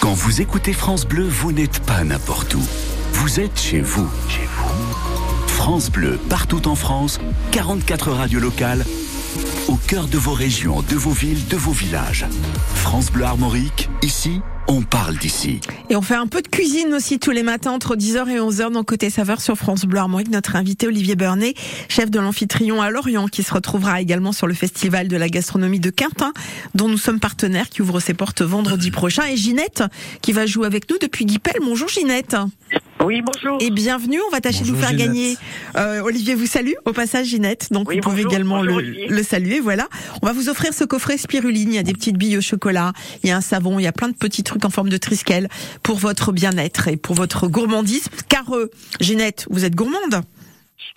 [0.00, 2.62] Quand vous écoutez France Bleu, vous n'êtes pas n'importe où.
[3.24, 4.06] Vous êtes chez vous.
[4.28, 5.46] Chez vous.
[5.46, 7.18] France Bleu, partout en France,
[7.52, 8.84] 44 radios locales,
[9.66, 12.26] au cœur de vos régions, de vos villes, de vos villages.
[12.74, 15.60] France Bleu Armorique, ici, on parle d'ici.
[15.90, 18.72] Et on fait un peu de cuisine aussi tous les matins entre 10h et 11h
[18.72, 20.30] dans Côté Saveur sur France Bleu Armorique.
[20.30, 21.54] Notre invité Olivier Bernet,
[21.88, 25.80] chef de l'amphitryon à Lorient, qui se retrouvera également sur le festival de la gastronomie
[25.80, 26.32] de Quintin,
[26.74, 29.24] dont nous sommes partenaires, qui ouvre ses portes vendredi prochain.
[29.26, 29.84] Et Ginette,
[30.22, 31.54] qui va jouer avec nous depuis Guipel.
[31.62, 32.36] Bonjour Ginette.
[33.04, 33.58] Oui, bonjour.
[33.60, 35.06] Et bienvenue, on va tâcher de vous faire Ginette.
[35.08, 35.36] gagner.
[35.76, 39.22] Euh, Olivier vous salue au passage Ginette, donc Oui, vous pouvez bonjour, également bonjour, le,
[39.22, 39.60] saluer.
[39.60, 39.88] Voilà,
[40.22, 41.72] on va vous offrir ce coffret spiruline.
[41.72, 43.86] Il y a des petites billes au chocolat, il y a un savon, il y
[43.86, 45.48] a plein de petits trucs en forme de triskel
[45.82, 48.10] pour votre bien-être et pour votre gourmandisme.
[48.28, 50.22] Car euh, Ginette, vous êtes gourmande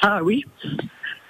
[0.01, 0.45] Ah oui.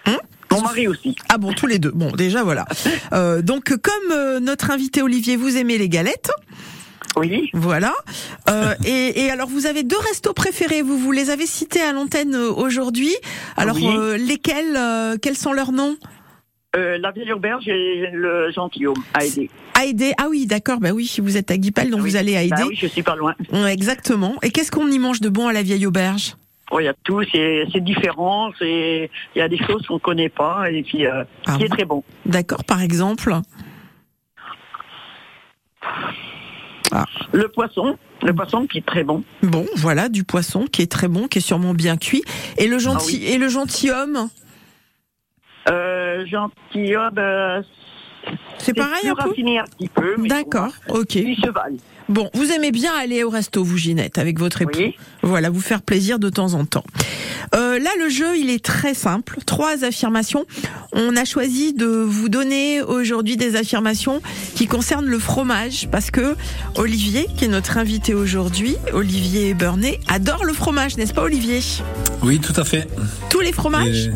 [0.05, 0.17] Hein
[0.51, 1.15] Mon mari aussi.
[1.29, 1.91] Ah bon, tous les deux.
[1.91, 2.65] Bon, déjà voilà.
[3.13, 6.29] Euh, donc comme euh, notre invité Olivier, vous aimez les galettes.
[7.15, 7.49] Oui.
[7.53, 7.93] Voilà.
[8.49, 10.81] Euh, et, et alors, vous avez deux restos préférés.
[10.81, 13.15] Vous vous les avez cités à l'antenne aujourd'hui.
[13.55, 13.87] Alors, Oui.
[14.19, 14.77] lesquels
[15.21, 15.95] Quels sont leurs noms?
[16.75, 19.49] La vieille auberge et le gentilhomme à aider.
[19.79, 20.13] À aider.
[20.17, 20.79] Ah oui, d'accord.
[20.79, 22.09] Bah oui, vous êtes à Guipel, donc Oui.
[22.11, 22.55] vous allez à aider.
[22.57, 23.35] Bah oui, je suis pas loin.
[23.69, 24.35] Exactement.
[24.41, 26.35] Et qu'est-ce qu'on y mange de bon à la vieille auberge?
[26.71, 30.29] Oh, Il y a tout, c'est différent, c'est il y a des choses qu'on connaît
[30.29, 32.03] pas et puis euh, Ah qui est très bon.
[32.25, 33.33] D'accord, par exemple?
[37.33, 39.23] Le poisson, le poisson qui est très bon.
[39.43, 42.23] Bon, voilà, du poisson qui est très bon, qui est sûrement bien cuit.
[42.57, 43.33] Et le gentil, Ah oui.
[43.33, 44.29] et le gentilhomme,
[45.69, 47.61] Euh, gentilhomme, euh,
[48.57, 49.29] c'est pareil plus un peu.
[49.29, 50.15] raffiné un petit peu.
[50.17, 50.95] mais D'accord, ok.
[50.95, 51.73] bon, Puis cheval.
[52.09, 54.79] Bon, vous aimez bien aller au resto, vous Ginette, avec votre époux.
[54.79, 54.95] Oui.
[55.23, 56.85] Voilà, vous faire plaisir de temps en temps.
[57.53, 59.39] Euh, là, le jeu, il est très simple.
[59.45, 60.45] Trois affirmations.
[60.93, 64.21] On a choisi de vous donner aujourd'hui des affirmations
[64.55, 66.35] qui concernent le fromage, parce que
[66.75, 71.59] Olivier, qui est notre invité aujourd'hui, Olivier Burnet, adore le fromage, n'est-ce pas Olivier?
[72.23, 72.87] Oui, tout à fait.
[73.29, 74.07] Tous les fromages?
[74.07, 74.11] Et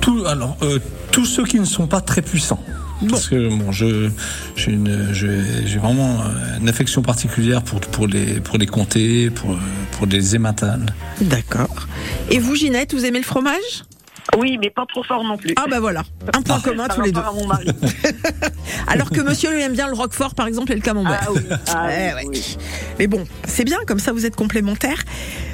[0.00, 0.78] tout, alors, euh,
[1.12, 2.62] tous ceux qui ne sont pas très puissants.
[3.10, 4.10] Parce que bon, je
[4.54, 5.26] j'ai une je-
[5.66, 6.22] j'ai vraiment
[6.60, 9.58] une affection particulière pour pour les pour les comtés, pour
[9.92, 10.86] pour les ématales.
[11.20, 11.88] D'accord.
[12.30, 13.84] Et vous, Ginette, vous aimez le fromage?
[14.38, 15.52] Oui, mais pas trop fort non plus.
[15.56, 17.20] Ah bah voilà, un point commun Par tous les deux.
[17.20, 17.66] à mon mari.
[18.86, 21.20] Alors que monsieur lui aime bien le roquefort, par exemple, et le camembert.
[21.26, 21.40] Ah oui.
[21.68, 22.24] Ah oui, Eh ouais.
[22.28, 22.56] oui.
[23.00, 25.02] Mais bon, c'est bien, comme ça vous êtes complémentaires.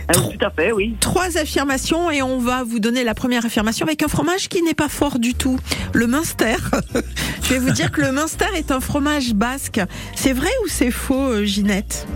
[0.09, 0.97] Ah, tout à fait, oui.
[1.01, 4.75] Trois affirmations et on va vous donner la première affirmation avec un fromage qui n'est
[4.75, 5.59] pas fort du tout.
[5.93, 6.57] Le Munster.
[7.43, 9.81] Je vais vous dire que le Munster est un fromage basque.
[10.15, 12.07] C'est vrai ou c'est faux, euh, Ginette?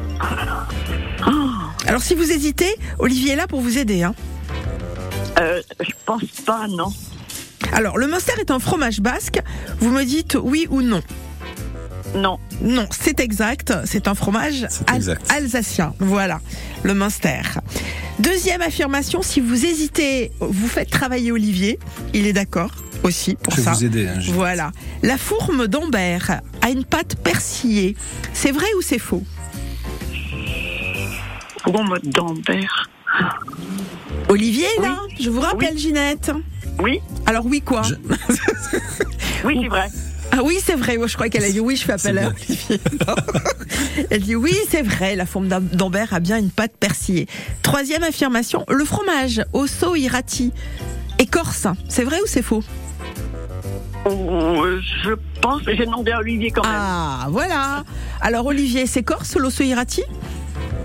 [1.86, 4.02] Alors si vous hésitez, Olivier est là pour vous aider.
[4.02, 4.14] Hein.
[5.38, 6.92] Euh, je pense pas, non.
[7.72, 9.40] Alors le Munster est un fromage basque.
[9.80, 11.02] Vous me dites oui ou non.
[12.14, 12.38] Non.
[12.60, 13.72] Non, c'est exact.
[13.86, 15.30] C'est un fromage al- exact.
[15.32, 15.94] alsacien.
[15.98, 16.40] Voilà,
[16.82, 17.40] le Munster.
[18.18, 21.78] Deuxième affirmation, si vous hésitez, vous faites travailler Olivier.
[22.12, 22.70] Il est d'accord
[23.02, 23.72] aussi pour Je vais ça.
[23.72, 24.06] vous aider.
[24.08, 24.72] hein, Voilà.
[25.02, 27.96] La fourme d'Ambert a une pâte persillée.
[28.34, 29.22] C'est vrai ou c'est faux?
[31.64, 32.88] Fourme d'Ambert.
[34.28, 34.98] Olivier est là.
[35.20, 36.30] Je vous rappelle, Ginette.
[36.80, 37.00] Oui.
[37.26, 37.82] Alors oui quoi?
[39.44, 39.88] Oui, c'est vrai.
[40.34, 40.96] Ah oui, c'est vrai.
[40.96, 42.80] Moi, je crois qu'elle a dit oui, je fais appel à Olivier.
[44.10, 45.14] Elle dit oui, c'est vrai.
[45.14, 47.26] La forme d'Am- d'Ambert a bien une pâte persillée.
[47.62, 50.52] Troisième affirmation, le fromage, osso irati,
[51.18, 51.66] écorce.
[51.88, 52.62] C'est vrai ou c'est faux?
[54.06, 56.72] Euh, Je pense, j'ai demandé à Olivier quand même.
[56.74, 57.84] Ah, voilà.
[58.20, 60.02] Alors Olivier, c'est corse l'osso irati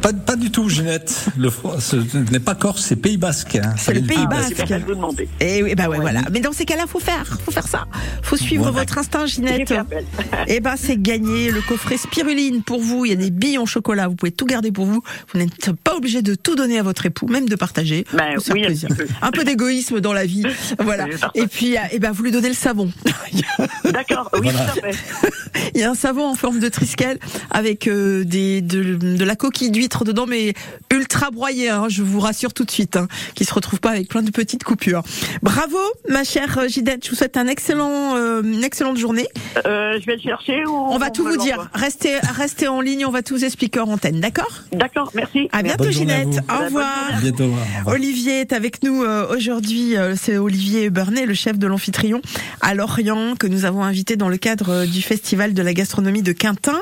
[0.02, 1.26] Pas, pas du tout, Ginette.
[1.38, 1.96] Le, ce
[2.32, 3.56] n'est pas corse, c'est Pays Basque.
[3.56, 3.74] hein.
[3.78, 4.44] C'est le Pays Ah, Basque.
[4.50, 5.28] c'est pour ça que je vous demandais.
[5.40, 6.22] Et oui, bah ouais, voilà.
[6.32, 7.86] Mais dans ces cas-là, faut faire, faut faire ça.
[8.22, 8.80] Faut suivre Voilà.
[8.80, 9.72] votre instinct, Ginette.
[9.72, 10.06] appel.
[10.48, 11.52] Eh ben, c'est gagné.
[11.52, 13.06] Le coffret spiruline pour vous.
[13.06, 14.08] Il y a des billes en chocolat.
[14.08, 15.02] Vous pouvez tout garder pour vous.
[15.34, 18.06] Vous n'êtes pas obligé de tout donner à votre époux, même de partager.
[18.14, 19.08] Ben faire oui, un peu.
[19.22, 20.44] Un peu d'égoïsme dans la vie.
[20.80, 21.06] Voilà.
[21.06, 21.40] Oui, parfait.
[21.40, 22.92] Et puis, eh ben, vous lui donnez le savon.
[23.92, 24.60] D'accord, oui, Voilà.
[24.72, 24.98] tout à fait.
[25.76, 27.20] Il y a un savon en forme de triskel
[27.52, 30.54] avec euh, des, de, de la coquille d'huître dedans, mais
[30.92, 34.08] ultra broyée, hein, je vous rassure tout de suite, hein, qui se retrouve pas avec
[34.08, 35.04] plein de petites coupures.
[35.42, 35.78] Bravo,
[36.10, 39.28] ma chère euh, Gidette, je vous souhaite un excellent, euh, une excellente journée.
[39.66, 41.70] Euh, je vais le chercher ou On va tout vous dire.
[41.74, 44.64] Restez, restez en ligne, on va tout vous expliquer en antenne, d'accord?
[44.72, 45.50] D'accord, merci.
[45.52, 46.44] À bientôt, Bonne journée à Ginette.
[46.50, 46.88] Au revoir.
[47.14, 47.44] À bientôt.
[47.44, 47.66] au revoir.
[47.88, 49.96] Olivier est avec nous euh, aujourd'hui.
[49.98, 52.22] euh, c'est Olivier Burnet, le chef de l'amphitryon
[52.62, 56.32] à Lorient, que nous avons invité dans le cadre du festival de la gastronomie de
[56.32, 56.80] Quintin.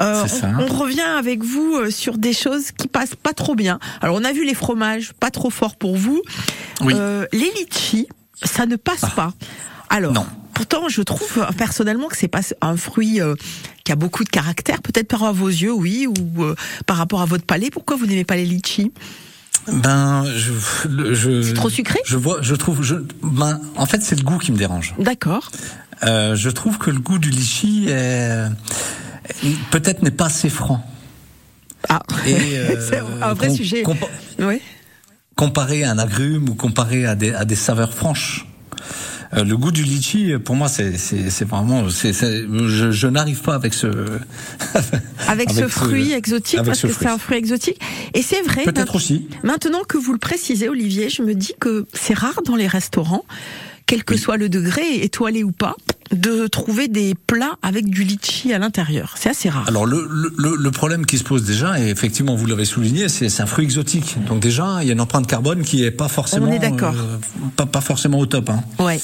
[0.00, 0.24] Euh,
[0.58, 3.78] on, on revient avec vous sur des choses qui passent pas trop bien.
[4.00, 6.22] Alors, on a vu les fromages, pas trop forts pour vous.
[6.80, 6.92] Oui.
[6.96, 8.08] Euh, les litchis,
[8.42, 9.32] ça ne passe pas.
[9.88, 10.12] Alors.
[10.12, 10.26] Non.
[10.52, 13.34] Pourtant, je trouve euh, personnellement que c'est pas un fruit euh,
[13.82, 14.82] qui a beaucoup de caractère.
[14.82, 17.70] Peut-être par rapport à vos yeux, oui, ou euh, par rapport à votre palais.
[17.70, 18.92] Pourquoi vous n'aimez pas les litchis?
[19.72, 21.42] Ben, je.
[21.42, 21.98] C'est trop sucré?
[22.04, 24.94] Je vois, je trouve, je, ben, en fait, c'est le goût qui me dérange.
[24.98, 25.50] D'accord.
[26.02, 28.48] Euh, je trouve que le goût du litchi est,
[29.70, 30.86] peut-être n'est pas assez franc.
[31.88, 33.82] Ah, euh, c'est un vrai sujet.
[33.82, 34.08] compa-
[34.38, 34.60] Oui.
[35.36, 38.46] comparé à un agrume ou comparé à des, à des saveurs franches.
[39.36, 40.90] Euh, le goût du litchi, pour moi, c'est
[41.44, 43.86] vraiment, c'est je, je n'arrive pas avec ce
[45.28, 47.06] Avec, ce fruit exotique, avec parce ce que fruit.
[47.06, 47.80] c'est un fruit exotique.
[48.14, 48.64] Et c'est vrai.
[48.64, 49.28] Peut-être aussi.
[49.44, 53.24] Maintenant que vous le précisez, Olivier, je me dis que c'est rare dans les restaurants,
[53.90, 55.74] quel que soit le degré, étoilé ou pas,
[56.12, 59.14] de trouver des plats avec du litchi à l'intérieur.
[59.16, 59.64] C'est assez rare.
[59.66, 60.06] Alors le,
[60.38, 63.64] le- problème qui se pose déjà, et effectivement vous l'avez souligné, c'est c'est un fruit
[63.64, 64.16] exotique.
[64.28, 66.94] Donc déjà il y a une empreinte carbone qui est pas forcément, On est d'accord.
[66.96, 67.16] euh,
[67.56, 68.48] pas, pas forcément au top.
[68.50, 68.62] Hein.
[68.78, 69.00] Ouais.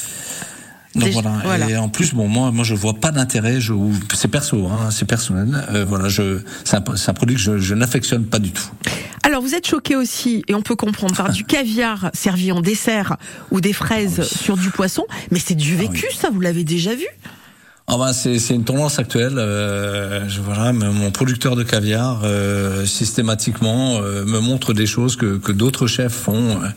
[0.96, 1.38] Donc Déjà- voilà.
[1.44, 1.70] voilà.
[1.70, 3.60] Et en plus, bon, moi, moi, je vois pas d'intérêt.
[3.60, 3.74] Je,
[4.14, 5.64] c'est perso, hein, c'est personnel.
[5.74, 8.64] Euh, voilà, je, c'est un, c'est un produit que je, je n'affectionne pas du tout.
[9.22, 13.16] Alors vous êtes choqué aussi, et on peut comprendre, par du caviar servi en dessert
[13.50, 17.06] ou des fraises sur du poisson, mais c'est du vécu, ça, vous l'avez déjà vu?
[17.88, 19.34] Ah bah, c'est, c'est une tendance actuelle.
[19.38, 25.36] Euh, je, voilà, mon producteur de caviar euh, systématiquement euh, me montre des choses que,
[25.38, 26.62] que d'autres chefs font.
[26.62, 26.68] euh,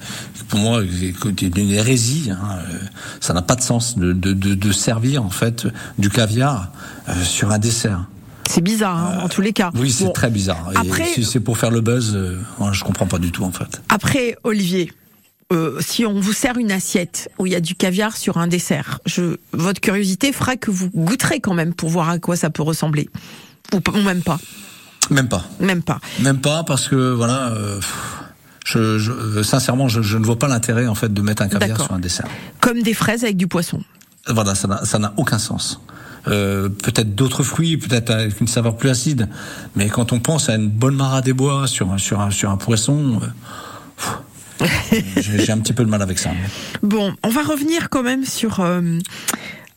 [0.50, 2.30] pour moi, c'est une hérésie.
[2.32, 2.78] Hein, euh,
[3.22, 5.66] ça n'a pas de sens de, de, de, de servir en fait
[5.98, 6.72] du caviar
[7.08, 8.06] euh, sur un dessert.
[8.46, 9.72] C'est bizarre, hein, en tous les cas.
[9.76, 10.12] Oui, c'est Bon.
[10.12, 10.72] très bizarre.
[10.74, 12.40] Et Après- si c'est pour faire le buzz, euh,
[12.72, 13.82] je comprends pas du tout en fait.
[13.90, 14.92] Après, Olivier,
[15.52, 18.48] euh, si on vous sert une assiette où il y a du caviar sur un
[18.48, 22.50] dessert, je, votre curiosité fera que vous goûterez quand même pour voir à quoi ça
[22.50, 23.10] peut ressembler.
[23.74, 24.40] Ou, même pas.
[25.10, 25.44] Même pas.
[25.60, 26.00] Même pas.
[26.22, 27.80] Même pas parce que voilà, euh,
[28.66, 31.48] je, je, euh, sincèrement, je, je ne vois pas l'intérêt en fait de mettre un
[31.50, 32.28] caviar sur un dessert.
[32.60, 33.82] Comme des fraises avec du poisson.
[34.28, 35.80] Voilà, ça n'a- ça n'a aucun sens.
[36.28, 39.30] Euh, peut-être d'autres fruits, peut-être avec une saveur plus acide,
[39.76, 42.52] mais quand on pense à une bonne mara des bois sur un- sur un sur
[42.52, 43.26] un poisson, euh,
[43.98, 44.18] pff,
[45.18, 46.32] j'ai un petit peu de mal avec ça.
[46.82, 49.00] Bon, on va revenir quand même sur euh,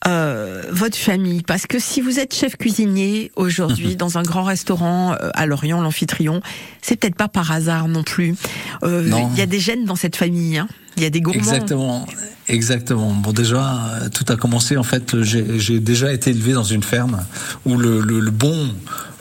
[0.07, 5.13] euh, votre famille, parce que si vous êtes chef cuisinier aujourd'hui dans un grand restaurant
[5.13, 6.41] euh, à Lorient, l'Amphitryon,
[6.81, 8.35] c'est peut-être pas par hasard non plus.
[8.83, 9.09] Euh.
[9.33, 10.59] Il y a des gènes dans cette famille.
[10.59, 10.69] hein.
[10.97, 11.39] Il y a des gourmands.
[11.41, 12.07] Exactement,
[12.49, 13.13] exactement.
[13.15, 13.81] Bon, déjà,
[14.13, 15.23] tout a commencé en fait.
[15.23, 17.25] J'ai déjà été élevé dans une ferme
[17.65, 18.69] où le, le, le bon,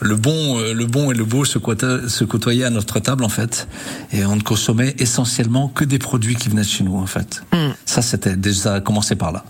[0.00, 3.68] le bon, euh, le bon et le beau se, côtoyaient à notre table en fait,
[4.12, 7.42] et on ne consommait essentiellement que des produits qui venaient de chez nous en fait.
[7.86, 9.44] Ça, c'était déjà commencé par là.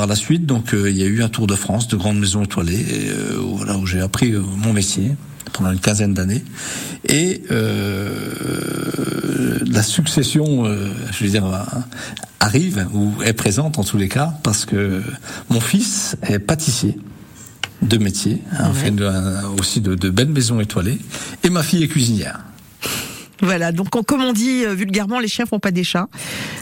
[0.00, 2.18] Par la suite, donc, euh, il y a eu un tour de France de grandes
[2.18, 5.14] maisons étoilées, et, euh, où, voilà, où j'ai appris euh, mon métier
[5.52, 6.42] pendant une quinzaine d'années.
[7.06, 11.44] Et euh, la succession, euh, je veux dire,
[12.40, 15.02] arrive ou est présente en tous les cas, parce que
[15.50, 16.96] mon fils est pâtissier
[17.82, 19.06] de métier, hein, fait de-
[19.60, 20.98] aussi de, de belles maisons étoilées,
[21.44, 22.40] et ma fille est cuisinière.
[23.42, 26.08] Voilà, donc on- comme on dit euh, vulgairement, les chiens font pas des chats.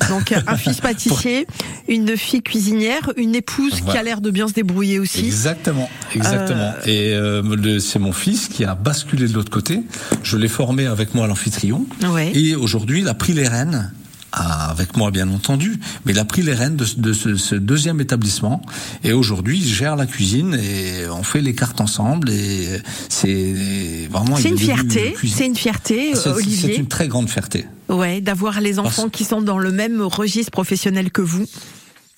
[0.09, 1.47] Donc euh, un fils pâtissier,
[1.89, 5.25] une fille cuisinière, une épouse qui a l'air de bien se débrouiller aussi.
[5.27, 6.73] Exactement, exactement.
[6.87, 9.83] Et euh, c'est mon fils qui a basculé de l'autre côté.
[10.23, 11.87] Je l'ai formé avec moi à l'amphitryon.
[12.13, 12.33] Ouais.
[12.35, 13.93] Et aujourd'hui, il a pris les rênes
[14.33, 18.01] avec moi bien entendu, mais il a pris les rênes de, de ce, ce deuxième
[18.01, 18.61] établissement
[19.03, 24.37] et aujourd'hui il gère la cuisine et on fait les cartes ensemble et c'est vraiment.
[24.37, 26.75] C'est une fierté, c'est une fierté, C'est- Olivier.
[26.75, 27.67] C'est une très grande fierté.
[27.89, 31.47] Ouais, d'avoir les enfants qui sont dans le même registre professionnel que vous.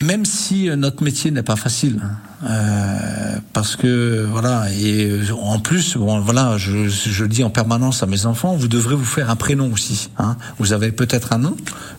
[0.03, 2.17] Même si euh, notre métier n'est pas facile, hein,
[2.49, 8.03] euh, parce que voilà, et euh, en plus, bon, voilà, je, je dis en permanence
[8.03, 10.09] à mes enfants, vous devrez vous faire un prénom aussi.
[10.19, 10.39] Hein.
[10.59, 11.55] Vous avez peut-être un nom,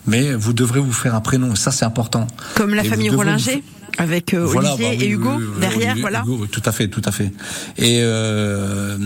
[0.08, 1.54] mais vous devrez vous faire un prénom.
[1.54, 2.26] Ça, c'est important.
[2.56, 3.62] Comme la Et famille Rollinger,
[3.98, 6.22] avec euh, Voilà, Olivier bah oui, et Hugo oui, oui, derrière, oui, voilà.
[6.26, 7.30] Hugo, tout à fait, tout à fait.
[7.78, 8.98] Et euh,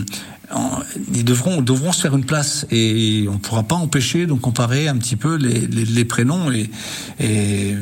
[1.15, 5.17] ils devront se faire une place et on pourra pas empêcher de comparer un petit
[5.17, 6.71] peu les, prénoms et,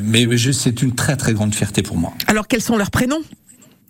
[0.03, 2.13] mais, c'est une très très grande fierté pour moi.
[2.27, 3.21] Alors quels sont leurs prénoms?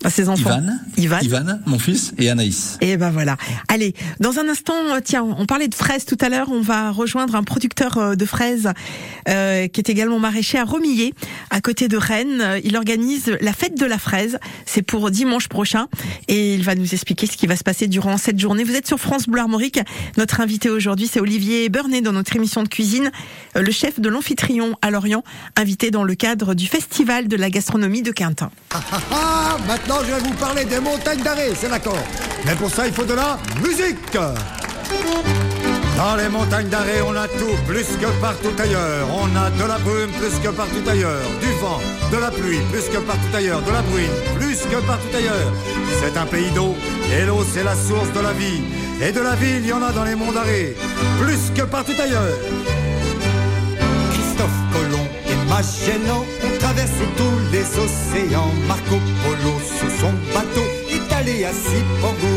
[0.03, 0.61] À ces enfants
[0.97, 1.59] Ivan, Ivan.
[1.65, 2.77] mon fils, et Anaïs.
[2.81, 3.37] Et ben voilà.
[3.67, 6.49] Allez, dans un instant, euh, tiens, on parlait de fraises tout à l'heure.
[6.51, 8.69] On va rejoindre un producteur euh, de fraises
[9.27, 11.13] euh, qui est également maraîcher à Romillet,
[11.49, 12.41] à côté de Rennes.
[12.41, 14.37] Euh, Il organise la fête de la fraise.
[14.65, 15.87] C'est pour dimanche prochain,
[16.27, 18.63] et il va nous expliquer ce qui va se passer durant cette journée.
[18.63, 19.79] Vous êtes sur France Bleu Armorique.
[20.17, 23.11] Notre invité aujourd'hui, c'est Olivier Burnet dans notre émission de cuisine,
[23.55, 25.23] le chef de l'amphitryon à Lorient,
[25.55, 28.51] invité dans le cadre du festival de la gastronomie de Quintin.
[28.73, 28.81] Ah,
[29.11, 31.97] ah, maintenant je vais vous parler des montagnes d'arrêt, c'est d'accord.
[32.45, 34.17] Mais pour ça, il faut de la musique.
[35.97, 39.07] Dans les montagnes d'arrêt, on a tout, plus que partout ailleurs.
[39.13, 41.21] On a de la brume, plus que partout ailleurs.
[41.39, 41.79] Du vent,
[42.11, 43.61] de la pluie, plus que partout ailleurs.
[43.61, 45.53] De la bruine, plus que partout ailleurs.
[46.01, 46.75] C'est un pays d'eau,
[47.11, 48.61] et l'eau, c'est la source de la vie.
[49.01, 50.73] Et de la vie, il y en a dans les monts d'arrêt,
[51.19, 52.35] plus que partout ailleurs.
[54.11, 56.25] Christophe Colomb et Magellan
[56.65, 58.53] traversé tous les océans.
[58.67, 62.35] Marco Polo sous son bateau est allé à Cipango.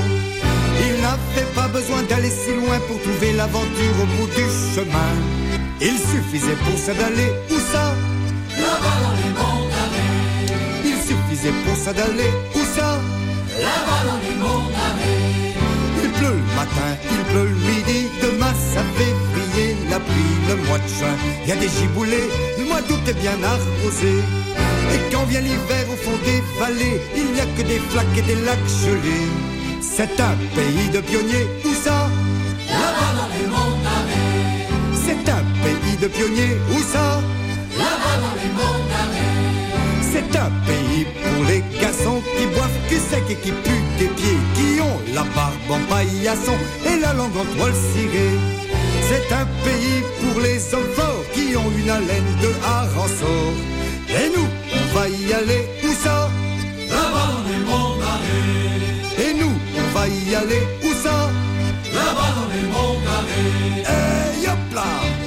[0.84, 5.12] Il n'avait pas besoin d'aller si loin pour trouver l'aventure au bout du chemin.
[5.80, 7.84] Il suffisait pour ça d'aller où ça?
[8.64, 9.32] Là-bas dans les
[9.72, 10.12] d'arrêt.
[10.90, 12.90] Il suffisait pour ça d'aller où ça?
[13.66, 14.28] Là-bas dans les.
[15.44, 15.47] Il
[16.20, 20.88] le matin, il pleut le midi, de mars à février, la pluie le mois de
[20.88, 21.16] juin.
[21.46, 24.14] Y a des giboulées, le mois d'août est bien arrosé.
[24.94, 28.22] Et quand vient l'hiver au fond des vallées, il n'y a que des flaques et
[28.22, 29.28] des lacs gelés.
[29.80, 32.08] C'est un pays de pionniers, où ça?
[32.68, 33.46] Là-bas dans les
[33.84, 34.26] d'arrêt.
[35.04, 37.20] C'est un pays de pionniers, où ça?
[37.76, 38.50] Là-bas dans les
[38.90, 39.27] d'arrêt.
[40.30, 44.38] C'est un pays pour les garçons qui boivent du sec et qui puent des pieds,
[44.54, 46.56] qui ont la barbe en paillasson
[46.86, 48.36] et la langue en toile cirée.
[49.08, 53.54] C'est un pays pour les hommes forts qui ont une haleine de harançon.
[54.08, 56.28] Et nous, on va y aller, où ça?
[56.90, 57.96] Là-bas dans les monts.
[59.18, 61.30] Et nous, on va y aller, où ça?
[61.94, 63.00] Là-bas dans les monts.
[64.42, 65.17] Et hop là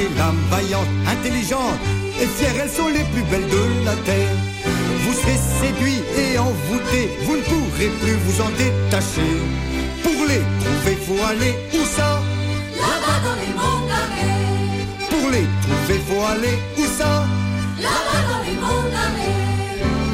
[0.00, 1.78] vous donner l'âme vaillante, intelligente
[2.20, 4.36] et fière, elles sont les plus belles de la terre.
[5.02, 9.32] Vous serez séduit et envoûté, vous ne pourrez plus vous en détacher.
[10.02, 12.22] Pour les trouver, faut aller où ça?
[12.76, 13.52] Là-bas dans les
[13.88, 14.36] d'arrêt.
[15.08, 17.26] Pour les trouver, faut aller où ça?
[17.80, 19.36] Là-bas dans les d'arrêt.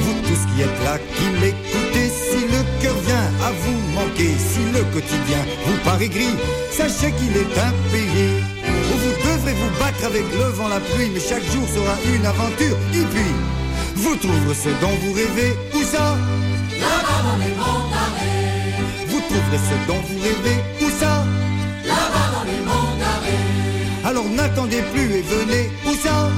[0.01, 4.61] Vous tous qui êtes là, qui m'écoutez, si le cœur vient à vous manquer, si
[4.72, 6.37] le quotidien vous paraît gris,
[6.70, 7.72] sachez qu'il est un
[9.53, 12.76] où vous battre avec le vent, la pluie, mais chaque jour sera une aventure.
[12.94, 13.32] Et puis,
[13.94, 16.16] vous trouverez ce dont vous rêvez, où ça?
[16.78, 17.86] Là-bas dans les monts.
[19.09, 21.24] Vous trouverez ce dont vous rêvez, où ça?
[21.84, 23.40] Là-bas dans les monts d'arrêt.
[24.05, 26.28] Alors n'attendez plus et venez, où ça?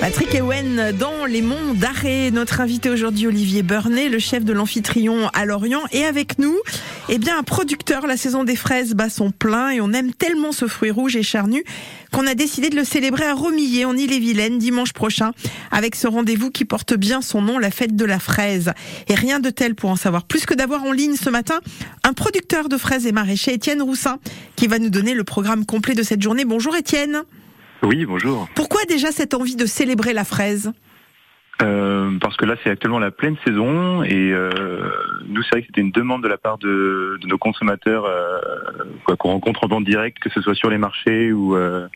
[0.00, 2.30] Patrick Ewen dans les monts d'Arrêt.
[2.30, 5.82] Notre invité aujourd'hui, Olivier Burnet, le chef de l'amphitryon à Lorient.
[5.92, 6.56] Et avec nous,
[7.10, 8.06] eh bien, un producteur.
[8.06, 11.22] La saison des fraises bat son plein et on aime tellement ce fruit rouge et
[11.22, 11.64] charnu
[12.12, 15.32] qu'on a décidé de le célébrer à Romillet, en Ille-et-Vilaine, dimanche prochain,
[15.70, 18.72] avec ce rendez-vous qui porte bien son nom, la fête de la fraise.
[19.08, 21.60] Et rien de tel pour en savoir plus que d'avoir en ligne ce matin
[22.04, 24.18] un producteur de fraises et maraîcher, Étienne Roussin,
[24.56, 26.46] qui va nous donner le programme complet de cette journée.
[26.46, 27.22] Bonjour Étienne.
[27.82, 28.48] Oui, bonjour.
[28.54, 30.72] Pourquoi déjà cette envie de célébrer la fraise?
[31.62, 34.50] Euh, parce que là, c'est actuellement la pleine saison et euh,
[35.26, 38.40] nous, c'est vrai que c'était une demande de la part de, de nos consommateurs euh,
[39.18, 41.86] qu'on rencontre en vente directe, que ce soit sur les marchés ou euh,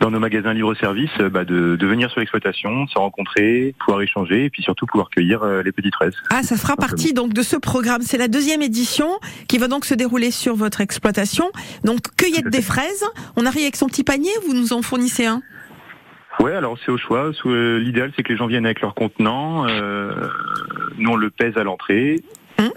[0.00, 4.44] dans nos magasins libre-service, euh, bah, de, de venir sur l'exploitation, se rencontrer, pouvoir échanger
[4.44, 6.14] et puis surtout pouvoir cueillir euh, les petites fraises.
[6.30, 8.02] Ah, ça fera partie donc de ce programme.
[8.02, 9.08] C'est la deuxième édition
[9.48, 11.50] qui va donc se dérouler sur votre exploitation.
[11.84, 13.04] Donc cueillette des fraises.
[13.36, 14.30] On arrive avec son petit panier.
[14.46, 15.42] Vous nous en fournissez un?
[16.40, 17.30] Ouais, alors c'est au choix.
[17.46, 19.66] Euh, L'idéal, c'est que les gens viennent avec leur contenant.
[19.66, 20.28] Euh,
[20.98, 22.22] nous, on le pèse à l'entrée.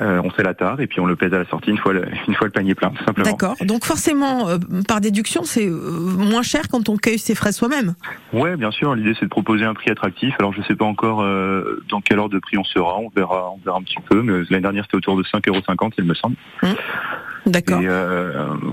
[0.01, 1.93] Euh, on fait la tare et puis on le pèse à la sortie une fois
[1.93, 3.29] le, une fois le panier plein, tout simplement.
[3.29, 3.55] D'accord.
[3.61, 4.57] Donc forcément, euh,
[4.87, 7.95] par déduction, c'est euh, moins cher quand on cueille ses fraises soi-même.
[8.33, 8.93] Ouais, bien sûr.
[8.95, 10.35] L'idée, c'est de proposer un prix attractif.
[10.39, 12.97] Alors, je sais pas encore euh, dans quel ordre de prix on sera.
[12.99, 14.21] On verra, on verra un petit peu.
[14.21, 16.35] Mais l'année dernière, c'était autour de 5,50 il me semble.
[17.45, 17.79] D'accord.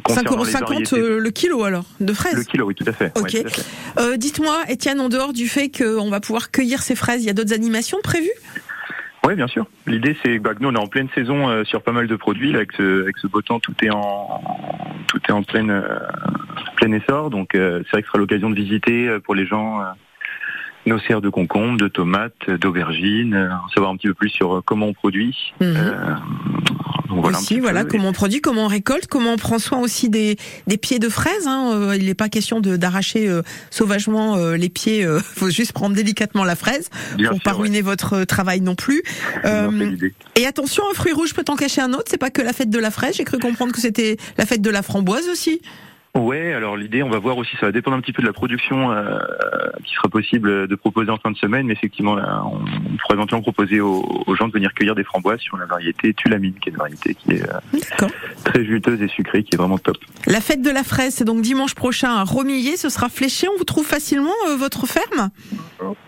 [0.02, 2.34] Concernant les 5,50 variétés- euros le kilo alors de fraises.
[2.34, 3.12] Le kilo, oui, tout à fait.
[3.16, 3.32] Ok.
[3.32, 4.18] Ouais, tout à fait.
[4.18, 7.32] Dites-moi, Étienne, en dehors du fait qu'on va pouvoir cueillir ces fraises, il y a
[7.32, 8.28] d'autres animations prévues?
[9.26, 9.66] Oui, bien sûr.
[9.88, 12.52] L'idée, c'est que nous, on est en pleine saison euh, sur pas mal de produits.
[12.52, 14.40] Là, avec, ce, avec ce beau temps, tout est en,
[15.08, 15.98] tout est en pleine, euh,
[16.76, 17.30] plein essor.
[17.30, 19.82] Donc, euh, c'est vrai que ce sera l'occasion de visiter pour les gens
[20.86, 24.62] nos serres de concombres, de tomates, d'aubergines, euh, savoir un petit peu plus sur euh,
[24.64, 25.36] comment on produit.
[25.60, 26.14] Euh,
[27.08, 27.90] donc voilà, aussi, voilà, peu.
[27.90, 31.08] comment on produit, comment on récolte, comment on prend soin aussi des, des pieds de
[31.08, 31.46] fraises.
[31.46, 31.70] Hein.
[31.74, 35.00] Euh, il n'est pas question de d'arracher euh, sauvagement euh, les pieds.
[35.00, 38.74] Il faut juste prendre délicatement la fraise Bien pour sûr, pas ruiner votre travail non
[38.74, 39.02] plus.
[39.44, 39.96] Euh, Non,
[40.36, 42.04] et attention, un fruit rouge peut en cacher un autre.
[42.08, 43.16] C'est pas que la fête de la fraise.
[43.16, 45.60] J'ai cru comprendre que c'était la fête de la framboise aussi.
[46.16, 48.32] Ouais, alors l'idée, on va voir aussi, ça va dépendre un petit peu de la
[48.32, 49.18] production euh,
[49.84, 53.14] qui sera possible de proposer en fin de semaine, mais effectivement, là, on, on pourrait
[53.14, 56.70] éventuellement proposer aux, aux gens de venir cueillir des framboises sur la variété Tulamine, qui
[56.70, 58.08] est une variété qui est euh,
[58.44, 59.98] très juteuse et sucrée, qui est vraiment top.
[60.26, 62.76] La fête de la fraise, c'est donc dimanche prochain à Romillet.
[62.76, 63.46] Ce sera fléché.
[63.48, 65.30] On vous trouve facilement euh, votre ferme?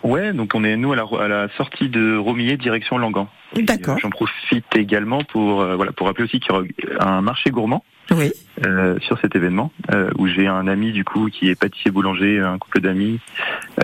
[0.02, 3.28] Ouais, donc on est nous à la, à la sortie de Romillet, direction Langan.
[3.56, 3.98] D'accord.
[4.00, 6.64] J'en profite également pour euh, voilà pour rappeler aussi qu'il y aura
[7.00, 7.84] un marché gourmand.
[8.10, 8.32] Oui.
[8.64, 12.40] euh, sur cet événement euh, où j'ai un ami du coup qui est pâtissier boulanger,
[12.40, 13.20] un couple d'amis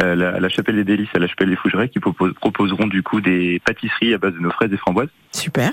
[0.02, 3.02] euh, la, la chapelle des délices à la chapelle des Fougerets qui propos- proposeront du
[3.02, 5.10] coup des pâtisseries à base de nos fraises et framboises.
[5.32, 5.72] Super.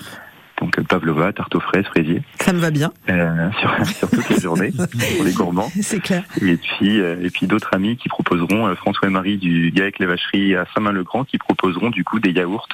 [0.61, 2.21] Donc euh, pavlova, tarte aux fraises, fraisiers.
[2.39, 2.93] Ça me va bien.
[3.09, 4.71] Euh, sur, sur toute la journée
[5.17, 5.71] pour les gourmands.
[5.81, 6.23] C'est clair.
[6.41, 9.97] Et puis, euh, et puis d'autres amis qui proposeront, euh, François et Marie du Gaec
[9.99, 12.67] les Vacheries à Saint-Main-le-Grand, qui proposeront du coup des yaourts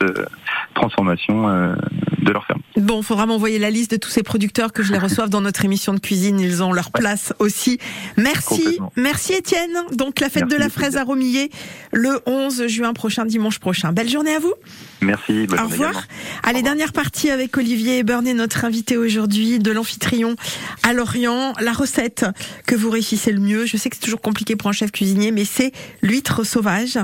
[0.76, 2.62] transformation de leur ferme.
[2.76, 5.66] Bon, faudra m'envoyer la liste de tous ces producteurs que je les reçoive dans notre
[5.66, 6.40] émission de cuisine.
[6.40, 7.80] Ils ont leur place aussi.
[8.18, 9.72] Merci, merci Étienne.
[9.94, 11.50] Donc la fête Merci de la fraise à Romillet
[11.94, 13.92] le 11 juin prochain, dimanche prochain.
[13.92, 14.54] Belle journée à vous.
[15.02, 15.48] Merci.
[15.48, 15.90] bonne Au revoir.
[15.90, 16.08] également.
[16.44, 20.36] Allez, dernière partie avec Olivier Bernet, notre invité aujourd'hui de l'amphitryon
[20.84, 21.54] à Lorient.
[21.60, 22.26] La recette
[22.66, 25.32] que vous réussissez le mieux, je sais que c'est toujours compliqué pour un chef cuisinier,
[25.32, 25.72] mais c'est
[26.02, 26.98] l'huître sauvage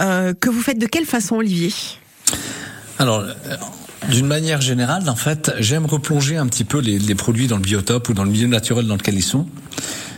[0.00, 1.72] euh, que vous faites de quelle façon, Olivier?
[2.98, 3.24] Alors,
[4.10, 7.62] d'une manière générale, en fait, j'aime replonger un petit peu les, les produits dans le
[7.62, 9.46] biotope ou dans le milieu naturel dans lequel ils sont.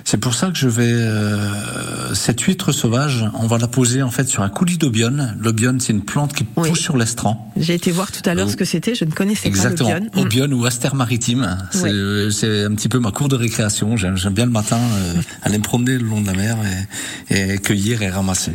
[0.04, 4.10] C'est pour ça que je vais euh, cette huître sauvage, on va la poser en
[4.10, 5.36] fait sur un coulis d'obione.
[5.38, 7.52] L'obione, c'est une plante qui pousse sur l'estran.
[7.58, 9.90] J'ai été voir tout à l'heure ce que c'était, je ne connaissais Exactement.
[9.90, 10.22] pas le bion.
[10.22, 11.58] Obione ou astère maritime.
[11.72, 13.98] C'est euh, c'est un petit peu ma cour de récréation.
[13.98, 16.56] J'aime bien le matin euh, aller me promener le long de la mer
[17.28, 18.52] et, et cueillir et ramasser.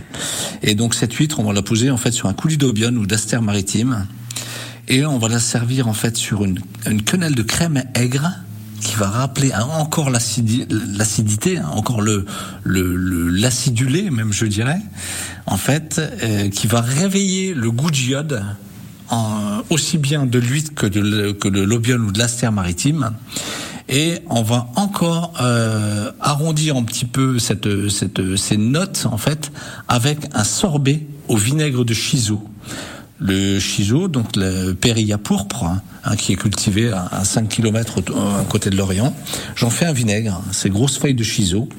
[0.63, 3.05] Et donc cette huître, on va la poser en fait sur un coulis d'obione ou
[3.05, 4.07] d'astère maritime.
[4.87, 6.59] Et on va la servir en fait sur une,
[6.89, 8.29] une quenelle de crème aigre
[8.81, 12.25] qui va rappeler hein, encore l'acidi- l'acidité, hein, encore le
[12.63, 14.81] le- le- l'acidulé même je dirais,
[15.45, 18.43] en fait, euh, qui va réveiller le goût d'iode
[19.69, 23.11] aussi bien de l'huître que de le- que de l'obione ou de l'astère maritime.
[23.87, 29.51] Et on va encore euh, arrondir un petit peu cette, cette, ces notes en fait
[29.87, 32.43] avec un sorbet au vinaigre de chiso.
[33.19, 37.99] Le chiso, donc le périlla pourpre, hein, hein, qui est cultivé à, à 5 km
[37.99, 39.15] à côté de l'Orient.
[39.55, 41.69] J'en fais un vinaigre, ces grosses feuilles de chiso,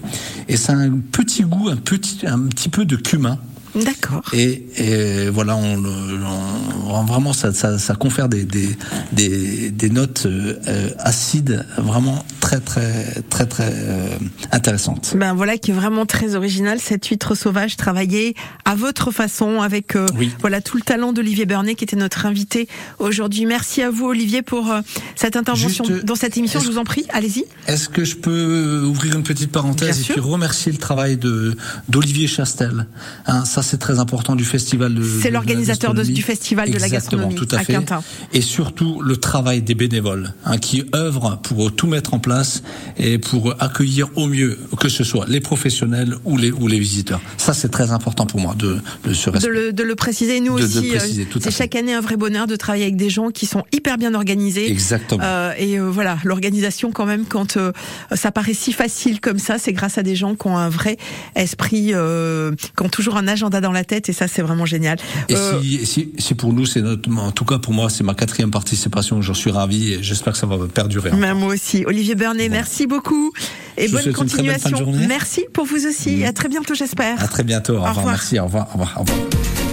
[0.49, 3.39] et ça a un petit goût, un petit, un petit peu de cumin.
[3.75, 4.23] D'accord.
[4.33, 8.69] Et, et voilà, on, on- vraiment, ça, ça, ça confère des, des,
[9.13, 14.09] des, des notes euh, acides vraiment très, très, très, très euh,
[14.53, 15.15] intéressantes.
[15.17, 19.97] Ben voilà qui est vraiment très original cette huître sauvage travaillée à votre façon avec
[19.97, 20.07] euh,
[20.41, 22.69] voilà tout le talent d'Olivier Bernet qui était notre invité
[22.99, 23.45] aujourd'hui.
[23.47, 24.81] Merci à vous Olivier pour euh,
[25.17, 26.61] cette intervention Juste, dans cette émission.
[26.61, 27.45] Je vous en prie, allez-y.
[27.67, 30.15] Est-ce que je peux ouvrir une petite parenthèse Bien et sûr.
[30.15, 31.57] puis remercier le travail de
[31.89, 32.87] d'Olivier Chastel
[33.27, 35.03] hein, Ça, c'est très important du festival de.
[35.03, 37.73] C'est l'organisateur du festival de la gastronomie tout à, à fait.
[37.73, 38.03] Quintin.
[38.33, 42.63] Et surtout le travail des bénévoles hein, qui œuvrent pour tout mettre en place
[42.99, 47.21] et pour accueillir au mieux, que ce soit les professionnels ou les ou les visiteurs.
[47.37, 50.59] Ça, c'est très important pour moi de, de ce De le, de le préciser, nous
[50.59, 53.47] De- aussi, euh, c'est chaque année un vrai bonheur de travailler avec des gens qui
[53.47, 54.71] sont hyper bien organisés.
[54.71, 55.23] Exactement.
[55.25, 57.73] Euh, et euh, voilà, l'organisation quand même, quand euh,
[58.15, 60.97] ça paraît si facile comme ça, c'est grâce à des gens qui ont un vrai
[61.35, 64.99] esprit, qui ont toujours un agenda dans la tête, et ça c'est vraiment génial.
[65.29, 68.05] Et Euh, si, si, si pour nous, c'est notre, en tout cas pour moi, c'est
[68.05, 69.21] ma quatrième participation.
[69.23, 71.11] J'en suis ravi et j'espère que ça va perdurer.
[71.13, 71.85] mais moi aussi.
[71.87, 73.33] Olivier Bernet, merci beaucoup.
[73.77, 74.93] Et Je bonne continuation.
[75.09, 76.21] Merci pour vous aussi.
[76.21, 77.23] Et à très bientôt, j'espère.
[77.23, 77.75] À très bientôt.
[77.75, 77.97] Au, Au revoir.
[77.97, 78.15] revoir.
[78.15, 78.39] Merci.
[78.39, 78.69] Au revoir.
[78.69, 78.95] Au revoir.
[78.97, 79.64] Au revoir.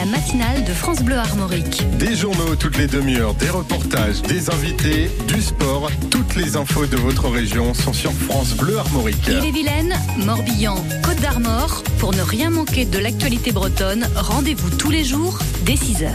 [0.00, 1.82] La matinale de France Bleu Armorique.
[1.98, 5.90] Des journaux toutes les demi-heures, des reportages, des invités, du sport.
[6.10, 9.28] Toutes les infos de votre région sont sur France Bleu Armorique.
[9.28, 9.94] Ille-et-Vilaine,
[10.24, 11.82] Morbihan, Côte d'Armor.
[11.98, 16.08] Pour ne rien manquer de l'actualité bretonne, rendez-vous tous les jours dès 6h.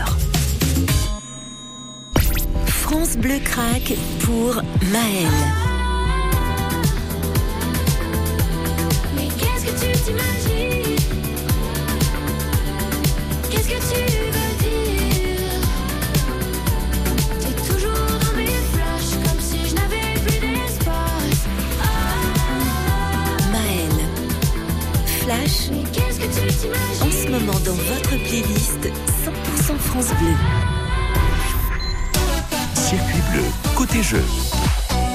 [2.66, 5.30] France Bleu craque pour Maël.
[27.02, 30.34] En ce moment dans votre playlist 100% France Bleu.
[32.74, 33.44] Circuit bleu,
[33.76, 34.24] côté jeu.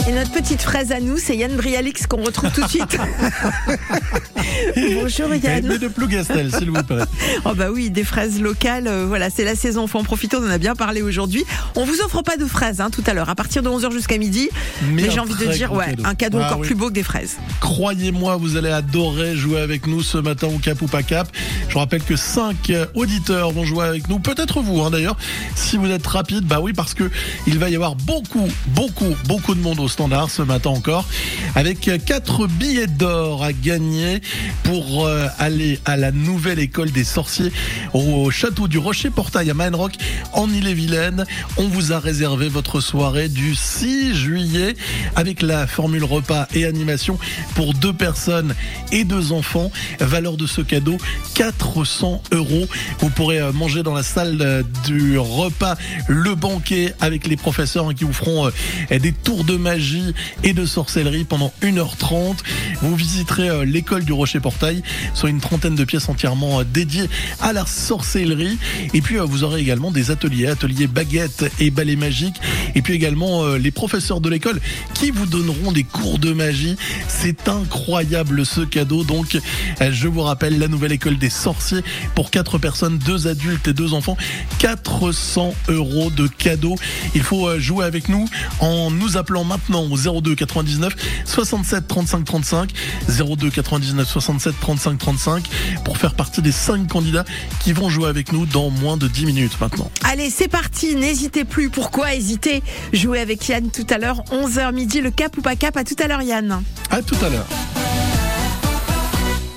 [0.08, 2.98] Et notre petite fraise à nous, c'est Yann Brialix qu'on retrouve tout de suite.
[4.94, 5.66] Bonjour Yann.
[5.66, 7.04] Mais de Plougastel, s'il vous plaît.
[7.44, 10.44] Oh bah oui, des fraises locales, euh, voilà, c'est la saison, faut en profiter, on
[10.44, 11.44] en a bien parlé aujourd'hui.
[11.74, 14.18] On vous offre pas de fraises hein, tout à l'heure, à partir de 11h jusqu'à
[14.18, 14.50] midi.
[14.92, 16.02] Mais j'ai envie de dire, ouais, cadeau.
[16.04, 16.66] un cadeau Ah encore oui.
[16.66, 17.36] plus beau que des fraises.
[17.60, 21.28] Croyez-moi, vous allez adorer jouer avec nous ce matin au Cap ou pas Cap.
[21.68, 25.16] Je vous rappelle que 5 auditeurs vont jouer avec nous, peut-être vous hein, d'ailleurs,
[25.54, 27.10] si vous êtes rapide, bah oui, parce que
[27.46, 31.06] il va y avoir beaucoup, beaucoup, beaucoup de monde au standard ce matin encore,
[31.54, 34.20] avec 4 billets d'or à gagner
[34.62, 37.52] pour euh, aller à la nouvelle école des sorciers
[37.92, 39.92] au château du Rocher Portail à Maenrock
[40.32, 41.24] en Ille-et-Vilaine.
[41.56, 44.74] On vous a réservé votre soirée du 6 juillet
[45.16, 47.18] avec la formule repas et animation
[47.54, 48.54] pour deux personnes
[48.92, 49.70] et deux enfants.
[50.00, 50.96] Valeur de ce cadeau
[51.34, 52.66] 400 euros.
[53.00, 55.76] Vous pourrez euh, manger dans la salle euh, du repas
[56.08, 58.50] le banquet avec les professeurs hein, qui vous feront
[58.90, 62.38] des tours de magie et de sorcellerie pendant 1h30.
[62.82, 64.82] Vous visiterez l'école du Rocher Portail,
[65.14, 67.08] soit une trentaine de pièces entièrement euh, dédiées
[67.40, 68.58] à la sorcellerie.
[68.94, 72.40] Et puis euh, vous aurez également des ateliers, ateliers baguettes et balais magiques.
[72.74, 74.60] Et puis également euh, les professeurs de l'école
[74.94, 76.76] qui vous donneront des cours de magie.
[77.08, 79.04] C'est incroyable ce cadeau.
[79.04, 79.38] Donc
[79.80, 81.82] je vous rappelle la nouvelle école des sorciers
[82.14, 84.16] pour quatre personnes, deux adultes et deux enfants.
[84.58, 86.76] 400 euros de cadeaux.
[87.14, 88.28] Il faut jouer avec nous
[88.60, 92.70] en nous appelant maintenant au 02 99 67 35 35
[93.08, 95.44] 02 99 67 35 35
[95.84, 97.24] pour faire partie des cinq candidats
[97.60, 99.90] qui vont jouer avec nous dans moins de 10 minutes maintenant.
[100.04, 101.70] Allez, c'est parti, n'hésitez plus.
[101.70, 102.62] Pourquoi hésiter?
[102.92, 105.76] Jouer avec Yann tout à l'heure, 11h midi, le cap ou pas cap?
[105.76, 106.62] À tout à l'heure Yann.
[106.90, 107.46] À tout à l'heure.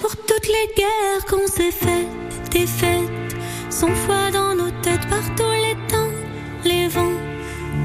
[0.01, 3.36] Pour toutes les guerres qu'on s'est faites, des fêtes,
[3.70, 6.11] sans foi dans nos têtes par tous les temps,
[6.66, 7.20] les vents,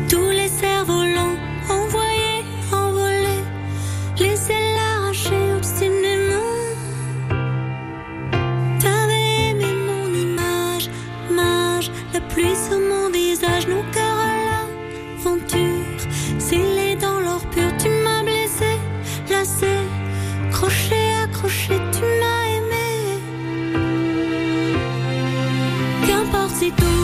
[0.08, 1.47] tous les cerfs-volants, envoyés,
[12.28, 16.00] pluie sur mon visage, nos cœurs à l'aventure,
[16.38, 18.78] scellés dans l'or pur, tu m'as blessé,
[19.30, 19.76] lassé,
[20.52, 22.90] crochet, accroché, tu m'as aimé.
[26.06, 26.97] Qu'importe si tout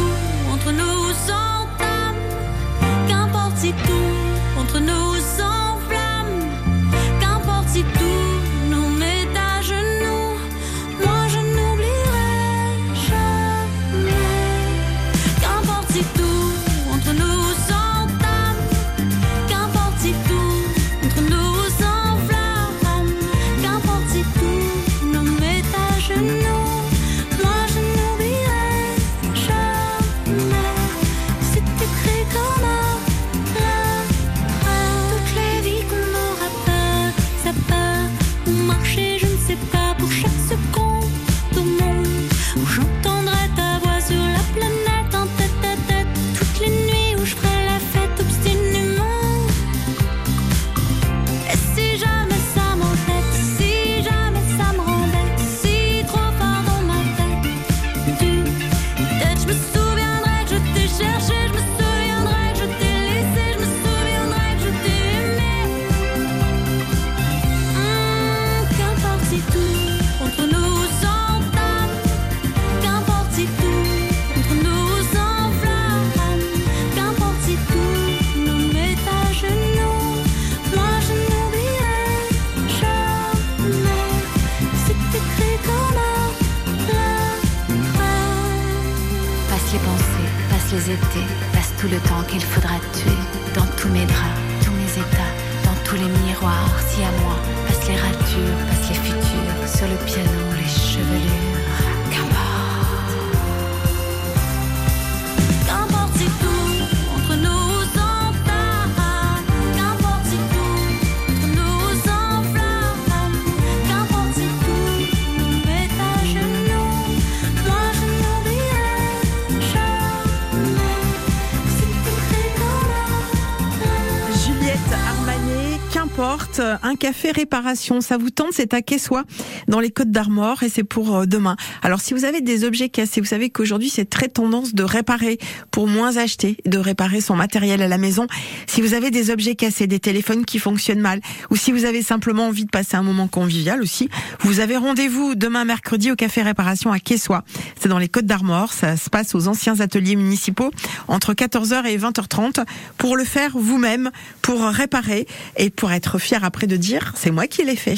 [126.83, 129.25] un café réparation, ça vous tente, c'est à Quessois,
[129.69, 131.57] dans les Côtes d'Armor, et c'est pour euh, demain.
[131.83, 135.39] Alors si vous avez des objets cassés, vous savez qu'aujourd'hui c'est très tendance de réparer
[135.71, 138.27] pour moins acheter, de réparer son matériel à la maison.
[138.67, 141.21] Si vous avez des objets cassés, des téléphones qui fonctionnent mal,
[141.51, 144.09] ou si vous avez simplement envie de passer un moment convivial aussi,
[144.41, 147.45] vous avez rendez-vous demain mercredi au café réparation à Quessois.
[147.81, 150.71] C'est dans les Côtes d'Armor, ça se passe aux anciens ateliers municipaux
[151.09, 152.65] entre 14h et 20h30
[152.99, 154.11] pour le faire vous-même,
[154.43, 155.27] pour réparer
[155.57, 157.95] et pour être fier après de dire c'est moi qui l'ai fait.